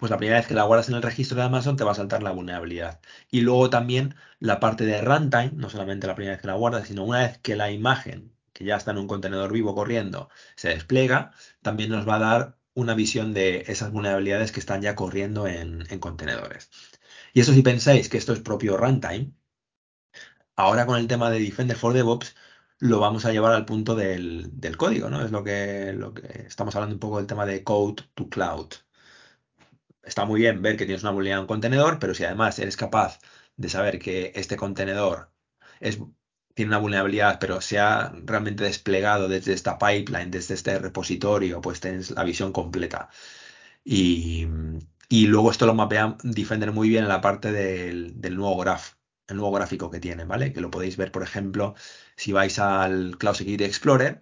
pues 0.01 0.09
la 0.09 0.17
primera 0.17 0.39
vez 0.39 0.47
que 0.47 0.55
la 0.55 0.63
guardas 0.63 0.89
en 0.89 0.95
el 0.95 1.03
registro 1.03 1.37
de 1.37 1.43
Amazon 1.43 1.77
te 1.77 1.83
va 1.83 1.91
a 1.91 1.95
saltar 1.95 2.23
la 2.23 2.31
vulnerabilidad. 2.31 3.01
Y 3.29 3.41
luego 3.41 3.69
también 3.69 4.15
la 4.39 4.59
parte 4.59 4.83
de 4.85 4.99
runtime, 4.99 5.51
no 5.55 5.69
solamente 5.69 6.07
la 6.07 6.15
primera 6.15 6.33
vez 6.35 6.41
que 6.41 6.47
la 6.47 6.55
guardas, 6.55 6.87
sino 6.87 7.03
una 7.03 7.19
vez 7.19 7.37
que 7.37 7.55
la 7.55 7.69
imagen, 7.71 8.33
que 8.51 8.65
ya 8.65 8.77
está 8.77 8.91
en 8.91 8.97
un 8.97 9.07
contenedor 9.07 9.51
vivo 9.53 9.75
corriendo, 9.75 10.29
se 10.55 10.69
despliega, 10.69 11.33
también 11.61 11.91
nos 11.91 12.07
va 12.09 12.15
a 12.15 12.19
dar 12.19 12.57
una 12.73 12.95
visión 12.95 13.33
de 13.33 13.63
esas 13.67 13.91
vulnerabilidades 13.91 14.51
que 14.51 14.59
están 14.59 14.81
ya 14.81 14.95
corriendo 14.95 15.45
en, 15.47 15.85
en 15.91 15.99
contenedores. 15.99 16.71
Y 17.33 17.41
eso 17.41 17.53
si 17.53 17.61
pensáis 17.61 18.09
que 18.09 18.17
esto 18.17 18.33
es 18.33 18.39
propio 18.39 18.77
runtime, 18.77 19.33
ahora 20.55 20.85
con 20.85 20.97
el 20.97 21.07
tema 21.07 21.29
de 21.29 21.39
Defender 21.39 21.77
for 21.77 21.93
DevOps, 21.93 22.35
lo 22.79 22.99
vamos 22.99 23.25
a 23.25 23.31
llevar 23.31 23.53
al 23.53 23.65
punto 23.65 23.95
del, 23.95 24.51
código, 24.77 25.09
¿no? 25.09 25.23
Es 25.23 25.31
lo 25.31 25.43
que 25.43 25.91
estamos 26.47 26.75
hablando 26.75 26.95
un 26.95 26.99
poco 26.99 27.17
del 27.17 27.27
tema 27.27 27.45
de 27.45 27.63
code 27.63 28.03
to 28.15 28.27
cloud. 28.29 28.67
Está 30.03 30.25
muy 30.25 30.41
bien 30.41 30.61
ver 30.61 30.77
que 30.77 30.85
tienes 30.85 31.03
una 31.03 31.11
vulnerabilidad 31.11 31.37
en 31.39 31.41
un 31.43 31.47
contenedor, 31.47 31.99
pero 31.99 32.13
si 32.15 32.23
además 32.23 32.57
eres 32.59 32.77
capaz 32.77 33.19
de 33.55 33.69
saber 33.69 33.99
que 33.99 34.31
este 34.35 34.57
contenedor 34.57 35.31
es, 35.79 35.99
tiene 36.55 36.69
una 36.69 36.79
vulnerabilidad, 36.79 37.37
pero 37.39 37.61
se 37.61 37.79
ha 37.79 38.11
realmente 38.25 38.63
desplegado 38.63 39.27
desde 39.27 39.53
esta 39.53 39.77
pipeline, 39.77 40.31
desde 40.31 40.55
este 40.55 40.79
repositorio, 40.79 41.61
pues 41.61 41.79
tienes 41.79 42.11
la 42.11 42.23
visión 42.23 42.51
completa. 42.51 43.09
Y, 43.83 44.47
y 45.09 45.27
luego 45.27 45.51
esto 45.51 45.65
lo 45.67 45.75
mapea 45.75 46.17
Defender 46.23 46.71
muy 46.71 46.89
bien 46.89 47.03
en 47.03 47.09
la 47.09 47.21
parte 47.21 47.51
del, 47.51 48.19
del 48.21 48.35
nuevo 48.37 48.57
graph, 48.57 48.93
el 49.27 49.37
nuevo 49.37 49.53
gráfico 49.53 49.91
que 49.91 49.99
tiene, 49.99 50.25
¿vale? 50.25 50.53
Que 50.53 50.61
lo 50.61 50.71
podéis 50.71 50.97
ver, 50.97 51.11
por 51.11 51.23
ejemplo, 51.23 51.75
si 52.17 52.31
vais 52.33 52.59
al 52.59 53.17
Cloud 53.19 53.35
Security 53.35 53.65
Explorer, 53.65 54.21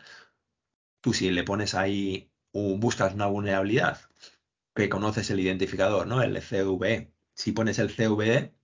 tú 1.01 1.13
si 1.13 1.29
le 1.31 1.43
pones 1.43 1.73
ahí, 1.75 2.31
un, 2.51 2.79
buscas 2.79 3.13
una 3.13 3.27
vulnerabilidad, 3.27 3.99
que 4.75 4.89
conoces 4.89 5.29
el 5.31 5.39
identificador, 5.39 6.07
¿no? 6.07 6.21
El 6.21 6.41
CVE. 6.41 7.13
Si 7.33 7.51
pones 7.51 7.79
el 7.79 7.89
CVE, 7.89 8.55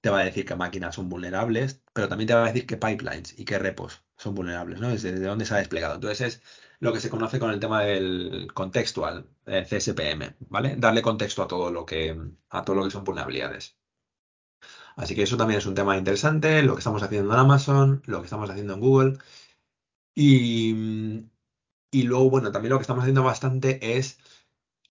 te 0.00 0.10
va 0.10 0.20
a 0.20 0.24
decir 0.24 0.44
qué 0.46 0.56
máquinas 0.56 0.94
son 0.96 1.08
vulnerables, 1.08 1.82
pero 1.92 2.08
también 2.08 2.28
te 2.28 2.34
va 2.34 2.44
a 2.44 2.48
decir 2.48 2.66
qué 2.66 2.76
pipelines 2.76 3.38
y 3.38 3.44
qué 3.44 3.58
repos 3.58 4.04
son 4.16 4.34
vulnerables, 4.34 4.80
¿no? 4.80 4.90
Desde 4.90 5.18
dónde 5.20 5.44
se 5.46 5.54
ha 5.54 5.58
desplegado. 5.58 5.96
Entonces 5.96 6.20
es 6.36 6.42
lo 6.80 6.92
que 6.92 7.00
se 7.00 7.10
conoce 7.10 7.38
con 7.40 7.50
el 7.50 7.60
tema 7.60 7.82
del 7.82 8.48
contextual, 8.54 9.28
eh, 9.46 9.64
CSPM, 9.66 10.36
¿vale? 10.48 10.76
Darle 10.76 11.02
contexto 11.02 11.42
a 11.42 11.48
todo 11.48 11.70
lo 11.70 11.86
que, 11.86 12.16
a 12.50 12.64
todo 12.64 12.76
lo 12.76 12.84
que 12.84 12.90
son 12.90 13.04
vulnerabilidades. 13.04 13.78
Así 14.96 15.14
que 15.14 15.22
eso 15.22 15.36
también 15.36 15.58
es 15.58 15.66
un 15.66 15.74
tema 15.74 15.96
interesante, 15.96 16.62
lo 16.62 16.74
que 16.74 16.80
estamos 16.80 17.02
haciendo 17.02 17.32
en 17.32 17.38
Amazon, 17.40 18.02
lo 18.06 18.20
que 18.20 18.26
estamos 18.26 18.50
haciendo 18.50 18.74
en 18.74 18.80
Google. 18.80 19.18
Y, 20.14 21.24
y 21.90 22.02
luego, 22.04 22.30
bueno, 22.30 22.52
también 22.52 22.70
lo 22.72 22.78
que 22.78 22.82
estamos 22.82 23.02
haciendo 23.02 23.22
bastante 23.24 23.96
es 23.98 24.18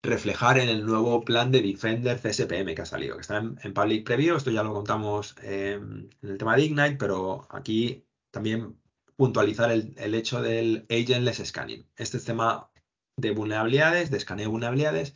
reflejar 0.04 0.60
en 0.60 0.70
el 0.70 0.86
nuevo 0.86 1.24
plan 1.24 1.52
de 1.52 1.62
Defender 1.62 2.20
CSPM 2.20 2.76
que 2.76 2.82
ha 2.82 2.86
salido, 2.86 3.16
que 3.16 3.22
está 3.22 3.38
en, 3.38 3.74
Public 3.74 4.06
Preview. 4.06 4.36
Esto 4.36 4.52
ya 4.52 4.64
lo 4.64 4.74
contamos 4.74 5.36
eh, 5.42 5.74
en 5.82 6.10
el 6.22 6.38
tema 6.38 6.56
de 6.56 6.64
Ignite, 6.64 6.98
pero 6.98 7.48
aquí 7.50 8.06
también 8.32 8.78
puntualizar 9.16 9.72
el, 9.72 9.94
el, 9.98 10.14
hecho 10.16 10.42
del 10.42 10.86
agentless 10.90 11.42
scanning. 11.46 11.88
Este 11.96 12.18
es 12.18 12.26
tema 12.26 12.70
de 13.18 13.32
vulnerabilidades, 13.32 14.12
de 14.12 14.18
escaneo 14.18 14.46
de 14.46 14.52
vulnerabilidades. 14.52 15.16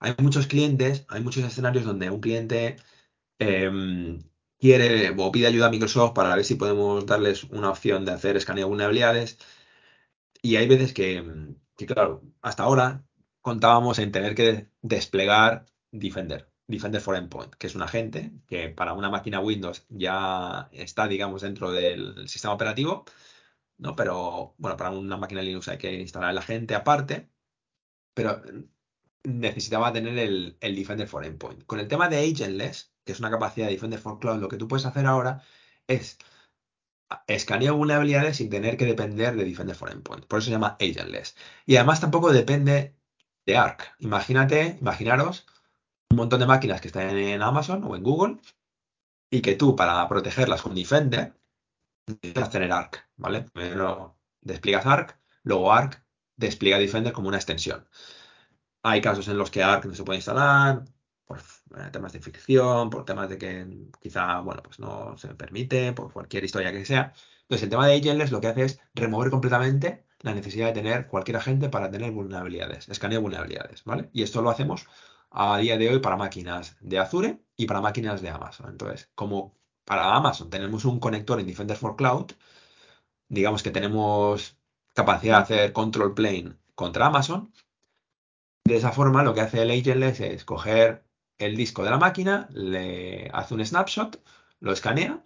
Hay 0.00 0.14
muchos 0.18 0.46
clientes, 0.46 1.04
hay 1.08 1.22
muchos 1.22 1.44
escenarios 1.44 1.84
donde 1.84 2.10
un 2.10 2.20
cliente 2.20 2.76
eh, 3.38 4.18
quiere 4.58 5.14
o 5.18 5.32
pide 5.32 5.46
ayuda 5.48 5.66
a 5.68 5.70
Microsoft 5.70 6.14
para 6.14 6.34
ver 6.36 6.44
si 6.44 6.56
podemos 6.56 7.06
darles 7.06 7.44
una 7.44 7.70
opción 7.70 8.04
de 8.04 8.12
hacer 8.12 8.36
escaneo 8.36 8.66
de 8.66 8.70
vulnerabilidades. 8.70 9.38
Y 10.42 10.56
hay 10.56 10.66
veces 10.68 10.92
que, 10.94 11.54
que 11.76 11.86
claro, 11.86 12.22
hasta 12.42 12.64
ahora 12.64 13.04
contábamos 13.42 13.98
en 13.98 14.12
tener 14.12 14.34
que 14.34 14.68
desplegar 14.82 15.66
Defender, 15.92 16.50
Defender 16.66 17.00
for 17.00 17.16
Endpoint, 17.16 17.54
que 17.54 17.66
es 17.66 17.74
un 17.74 17.82
agente 17.82 18.32
que 18.46 18.68
para 18.68 18.94
una 18.94 19.10
máquina 19.10 19.40
Windows 19.40 19.86
ya 19.88 20.68
está, 20.72 21.08
digamos, 21.08 21.42
dentro 21.42 21.72
del 21.72 22.28
sistema 22.28 22.54
operativo, 22.54 23.04
¿no? 23.78 23.96
Pero, 23.96 24.54
bueno, 24.58 24.76
para 24.76 24.90
una 24.90 25.16
máquina 25.16 25.42
Linux 25.42 25.68
hay 25.68 25.78
que 25.78 25.92
instalar 26.00 26.30
el 26.30 26.38
agente 26.38 26.74
aparte, 26.74 27.30
pero 28.14 28.42
necesitaba 29.24 29.92
tener 29.92 30.18
el, 30.18 30.58
Defender 30.60 31.08
for 31.08 31.24
Endpoint. 31.24 31.64
Con 31.66 31.80
el 31.80 31.88
tema 31.88 32.08
de 32.08 32.18
Agentless, 32.18 32.92
que 33.04 33.12
es 33.12 33.20
una 33.20 33.30
capacidad 33.30 33.66
de 33.66 33.72
Defender 33.72 34.00
for 34.00 34.18
Cloud, 34.18 34.40
lo 34.40 34.48
que 34.48 34.56
tú 34.56 34.68
puedes 34.68 34.86
hacer 34.86 35.06
ahora 35.06 35.42
es 35.88 36.18
escaneo 37.26 37.76
vulnerabilidades 37.76 38.36
sin 38.36 38.50
tener 38.50 38.76
que 38.76 38.86
depender 38.86 39.34
de 39.36 39.44
Defender 39.44 39.76
for 39.76 39.90
Endpoint. 39.90 40.26
Por 40.26 40.38
eso 40.38 40.46
se 40.46 40.52
llama 40.52 40.76
Agentless. 40.80 41.36
Y 41.66 41.76
además 41.76 42.00
tampoco 42.00 42.32
depende 42.32 42.99
de 43.46 43.56
Arc. 43.56 43.94
Imagínate, 43.98 44.78
imaginaros 44.80 45.46
un 46.10 46.16
montón 46.16 46.40
de 46.40 46.46
máquinas 46.46 46.80
que 46.80 46.88
están 46.88 47.10
en 47.10 47.42
Amazon 47.42 47.84
o 47.84 47.96
en 47.96 48.02
Google 48.02 48.38
y 49.30 49.42
que 49.42 49.54
tú 49.54 49.76
para 49.76 50.08
protegerlas 50.08 50.62
con 50.62 50.74
Defender 50.74 51.34
necesitas 52.06 52.50
tener 52.50 52.72
Arc, 52.72 53.08
¿vale? 53.16 53.42
Primero 53.42 54.18
despliegas 54.40 54.86
Arc, 54.86 55.18
luego 55.42 55.72
Arc 55.72 56.04
despliega 56.36 56.78
Defender 56.78 57.12
como 57.12 57.28
una 57.28 57.36
extensión. 57.36 57.88
Hay 58.82 59.00
casos 59.00 59.28
en 59.28 59.38
los 59.38 59.50
que 59.50 59.62
Arc 59.62 59.84
no 59.84 59.94
se 59.94 60.04
puede 60.04 60.18
instalar 60.18 60.84
por 61.26 61.38
eh, 61.38 61.90
temas 61.92 62.12
de 62.12 62.20
ficción, 62.20 62.90
por 62.90 63.04
temas 63.04 63.28
de 63.28 63.38
que 63.38 63.66
quizá, 64.00 64.40
bueno, 64.40 64.62
pues 64.62 64.80
no 64.80 65.16
se 65.16 65.28
permite, 65.34 65.92
por 65.92 66.12
cualquier 66.12 66.44
historia 66.44 66.72
que 66.72 66.84
sea. 66.84 67.12
Entonces, 67.42 67.64
el 67.64 67.70
tema 67.70 67.86
de 67.86 67.96
Agentless 67.96 68.32
lo 68.32 68.40
que 68.40 68.48
hace 68.48 68.64
es 68.64 68.80
remover 68.94 69.30
completamente 69.30 70.04
la 70.22 70.34
necesidad 70.34 70.68
de 70.68 70.72
tener 70.74 71.06
cualquier 71.06 71.36
agente 71.38 71.68
para 71.68 71.90
tener 71.90 72.12
vulnerabilidades, 72.12 72.88
escaneo 72.88 73.20
vulnerabilidades, 73.22 73.84
¿vale? 73.84 74.10
Y 74.12 74.22
esto 74.22 74.42
lo 74.42 74.50
hacemos 74.50 74.86
a 75.30 75.58
día 75.58 75.78
de 75.78 75.88
hoy 75.90 76.00
para 76.00 76.16
máquinas 76.16 76.76
de 76.80 76.98
Azure 76.98 77.40
y 77.56 77.66
para 77.66 77.80
máquinas 77.80 78.20
de 78.22 78.30
Amazon. 78.30 78.70
Entonces, 78.70 79.10
como 79.14 79.56
para 79.84 80.14
Amazon 80.14 80.50
tenemos 80.50 80.84
un 80.84 81.00
conector 81.00 81.40
en 81.40 81.46
Defender 81.46 81.76
for 81.76 81.96
Cloud, 81.96 82.32
digamos 83.28 83.62
que 83.62 83.70
tenemos 83.70 84.58
capacidad 84.94 85.38
de 85.38 85.42
hacer 85.42 85.72
control 85.72 86.14
plane 86.14 86.56
contra 86.74 87.06
Amazon. 87.06 87.52
De 88.64 88.76
esa 88.76 88.92
forma, 88.92 89.22
lo 89.22 89.34
que 89.34 89.40
hace 89.40 89.62
el 89.62 89.70
agentless 89.70 90.20
es 90.20 90.44
coger 90.44 91.04
el 91.38 91.56
disco 91.56 91.82
de 91.82 91.90
la 91.90 91.98
máquina, 91.98 92.48
le 92.52 93.30
hace 93.32 93.54
un 93.54 93.64
snapshot, 93.64 94.22
lo 94.60 94.72
escanea 94.72 95.24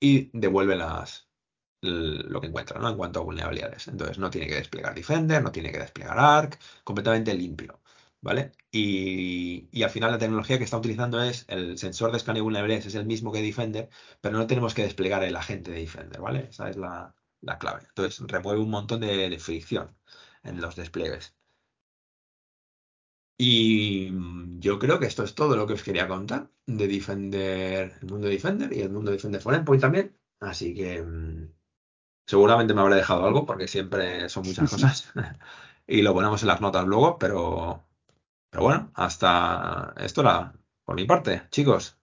y 0.00 0.30
devuelve 0.32 0.76
las, 0.76 1.27
lo 1.80 2.40
que 2.40 2.48
encuentra, 2.48 2.80
¿no? 2.80 2.88
En 2.88 2.96
cuanto 2.96 3.20
a 3.20 3.24
vulnerabilidades. 3.24 3.88
Entonces 3.88 4.18
no 4.18 4.30
tiene 4.30 4.46
que 4.48 4.56
desplegar 4.56 4.94
Defender, 4.94 5.42
no 5.42 5.52
tiene 5.52 5.72
que 5.72 5.78
desplegar 5.78 6.18
Arc, 6.18 6.58
completamente 6.84 7.34
limpio, 7.34 7.80
¿vale? 8.20 8.52
Y, 8.70 9.82
al 9.82 9.90
final 9.90 10.10
la 10.12 10.18
tecnología 10.18 10.58
que 10.58 10.64
está 10.64 10.78
utilizando 10.78 11.22
es 11.22 11.44
el 11.48 11.78
sensor 11.78 12.10
de 12.10 12.18
escaneo 12.18 12.40
de 12.40 12.44
vulnerabilidades, 12.44 12.86
es 12.86 12.94
el 12.94 13.06
mismo 13.06 13.32
que 13.32 13.42
Defender, 13.42 13.88
pero 14.20 14.38
no 14.38 14.46
tenemos 14.46 14.74
que 14.74 14.82
desplegar 14.82 15.22
el 15.24 15.36
agente 15.36 15.70
de 15.70 15.80
Defender, 15.80 16.20
¿vale? 16.20 16.48
Esa 16.50 16.68
es 16.70 16.76
la, 16.76 17.14
la 17.40 17.58
clave. 17.58 17.82
Entonces 17.88 18.20
remueve 18.28 18.60
un 18.60 18.70
montón 18.70 19.00
de, 19.00 19.38
fricción 19.38 19.96
en 20.42 20.60
los 20.60 20.76
despliegues. 20.76 21.34
Y 23.40 24.10
yo 24.58 24.78
creo 24.78 24.98
que 24.98 25.06
esto 25.06 25.22
es 25.22 25.34
todo 25.34 25.56
lo 25.56 25.66
que 25.66 25.74
os 25.74 25.82
quería 25.82 26.08
contar 26.08 26.50
de 26.66 26.88
Defender, 26.88 27.94
el 28.02 28.08
mundo 28.08 28.26
de 28.26 28.34
Defender 28.34 28.72
y 28.72 28.80
el 28.80 28.90
mundo 28.90 29.10
de 29.10 29.16
Defender 29.16 29.40
for 29.40 29.54
Endpoint 29.54 29.80
también. 29.80 30.16
Así 30.40 30.74
que 30.74 31.02
mm, 31.02 31.48
Seguramente 32.28 32.74
me 32.74 32.82
habré 32.82 32.96
dejado 32.96 33.24
algo 33.24 33.46
porque 33.46 33.66
siempre 33.66 34.28
son 34.28 34.46
muchas 34.46 34.70
cosas 34.70 35.12
y 35.86 36.02
lo 36.02 36.12
ponemos 36.12 36.42
en 36.42 36.48
las 36.48 36.60
notas 36.60 36.86
luego, 36.86 37.18
pero, 37.18 37.82
pero 38.50 38.64
bueno, 38.64 38.90
hasta 38.94 39.94
esto 39.96 40.20
era 40.20 40.52
por 40.84 40.94
mi 40.94 41.06
parte. 41.06 41.44
Chicos, 41.50 41.98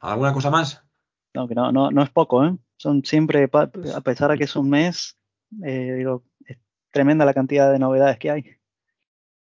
¿alguna 0.00 0.34
cosa 0.34 0.50
más? 0.50 0.84
No, 1.32 1.48
que 1.48 1.54
no, 1.54 1.72
no, 1.72 1.90
no 1.90 2.02
es 2.02 2.10
poco, 2.10 2.44
¿eh? 2.44 2.54
Son 2.76 3.02
siempre, 3.06 3.48
a 3.52 4.00
pesar 4.02 4.30
de 4.30 4.36
que 4.36 4.44
es 4.44 4.54
un 4.54 4.68
mes, 4.68 5.18
eh, 5.64 5.94
digo, 5.96 6.24
es 6.44 6.58
tremenda 6.90 7.24
la 7.24 7.32
cantidad 7.32 7.72
de 7.72 7.78
novedades 7.78 8.18
que 8.18 8.30
hay. 8.30 8.42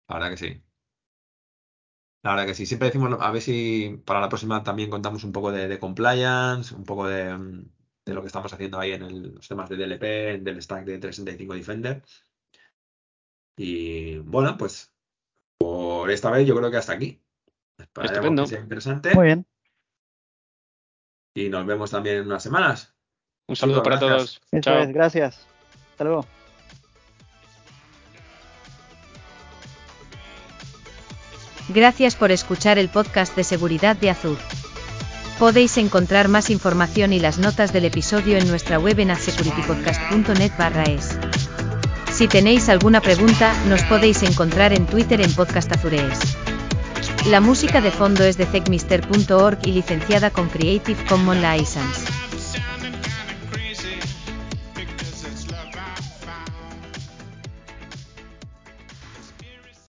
La 0.08 0.16
verdad 0.16 0.30
que 0.30 0.36
sí. 0.36 0.62
La 2.22 2.30
verdad 2.30 2.46
que 2.46 2.54
sí. 2.54 2.66
Siempre 2.66 2.88
decimos, 2.88 3.16
a 3.20 3.30
ver 3.30 3.40
si 3.40 4.02
para 4.04 4.20
la 4.20 4.28
próxima 4.28 4.64
también 4.64 4.90
contamos 4.90 5.22
un 5.22 5.30
poco 5.30 5.52
de, 5.52 5.68
de 5.68 5.78
compliance, 5.78 6.74
un 6.74 6.84
poco 6.84 7.06
de, 7.06 7.36
mm, 7.36 7.64
de 8.04 8.14
lo 8.14 8.20
que 8.20 8.26
estamos 8.26 8.52
haciendo 8.52 8.78
ahí 8.78 8.92
en 8.92 9.02
el, 9.02 9.34
los 9.34 9.48
temas 9.48 9.68
de 9.68 9.76
DLP, 9.76 10.42
del 10.42 10.62
stack 10.62 10.84
de 10.84 10.98
365 10.98 11.54
Defender. 11.54 12.02
Y 13.56 14.18
bueno, 14.18 14.56
pues 14.56 14.92
por 15.58 16.10
esta 16.10 16.30
vez 16.30 16.46
yo 16.46 16.56
creo 16.56 16.70
que 16.70 16.76
hasta 16.76 16.92
aquí. 16.92 17.20
Estupendo. 17.78 18.42
Que 18.42 18.48
sea 18.48 18.60
interesante. 18.60 19.14
Muy 19.14 19.26
bien. 19.26 19.46
Y 21.36 21.48
nos 21.48 21.66
vemos 21.66 21.90
también 21.90 22.18
en 22.18 22.26
unas 22.26 22.42
semanas. 22.42 22.94
Un 23.48 23.56
saludo 23.56 23.82
para 23.82 23.98
gracias. 23.98 24.40
todos. 24.50 24.62
Chao. 24.62 24.78
es, 24.78 24.92
gracias. 24.92 25.46
Hasta 25.90 26.04
luego. 26.04 26.26
Gracias 31.68 32.14
por 32.14 32.30
escuchar 32.30 32.78
el 32.78 32.88
podcast 32.88 33.34
de 33.36 33.44
seguridad 33.44 33.96
de 33.96 34.10
Azur. 34.10 34.38
Podéis 35.38 35.76
encontrar 35.78 36.28
más 36.28 36.48
información 36.48 37.12
y 37.12 37.18
las 37.18 37.38
notas 37.38 37.72
del 37.72 37.84
episodio 37.84 38.38
en 38.38 38.46
nuestra 38.46 38.78
web 38.78 39.00
en 39.00 39.10
azsecuritypodcast.net 39.10 40.52
barra 40.56 40.84
es. 40.84 41.18
Si 42.12 42.28
tenéis 42.28 42.68
alguna 42.68 43.00
pregunta, 43.00 43.52
nos 43.68 43.82
podéis 43.82 44.22
encontrar 44.22 44.72
en 44.72 44.86
Twitter 44.86 45.20
en 45.20 45.34
Podcast 45.34 45.72
Azurees. 45.72 46.20
La 47.26 47.40
música 47.40 47.80
de 47.80 47.90
fondo 47.90 48.22
es 48.22 48.36
de 48.36 48.46
techmister.org 48.46 49.58
y 49.64 49.72
licenciada 49.72 50.30
con 50.30 50.48
Creative 50.48 51.04
Commons 51.06 51.42
License. 51.42 52.23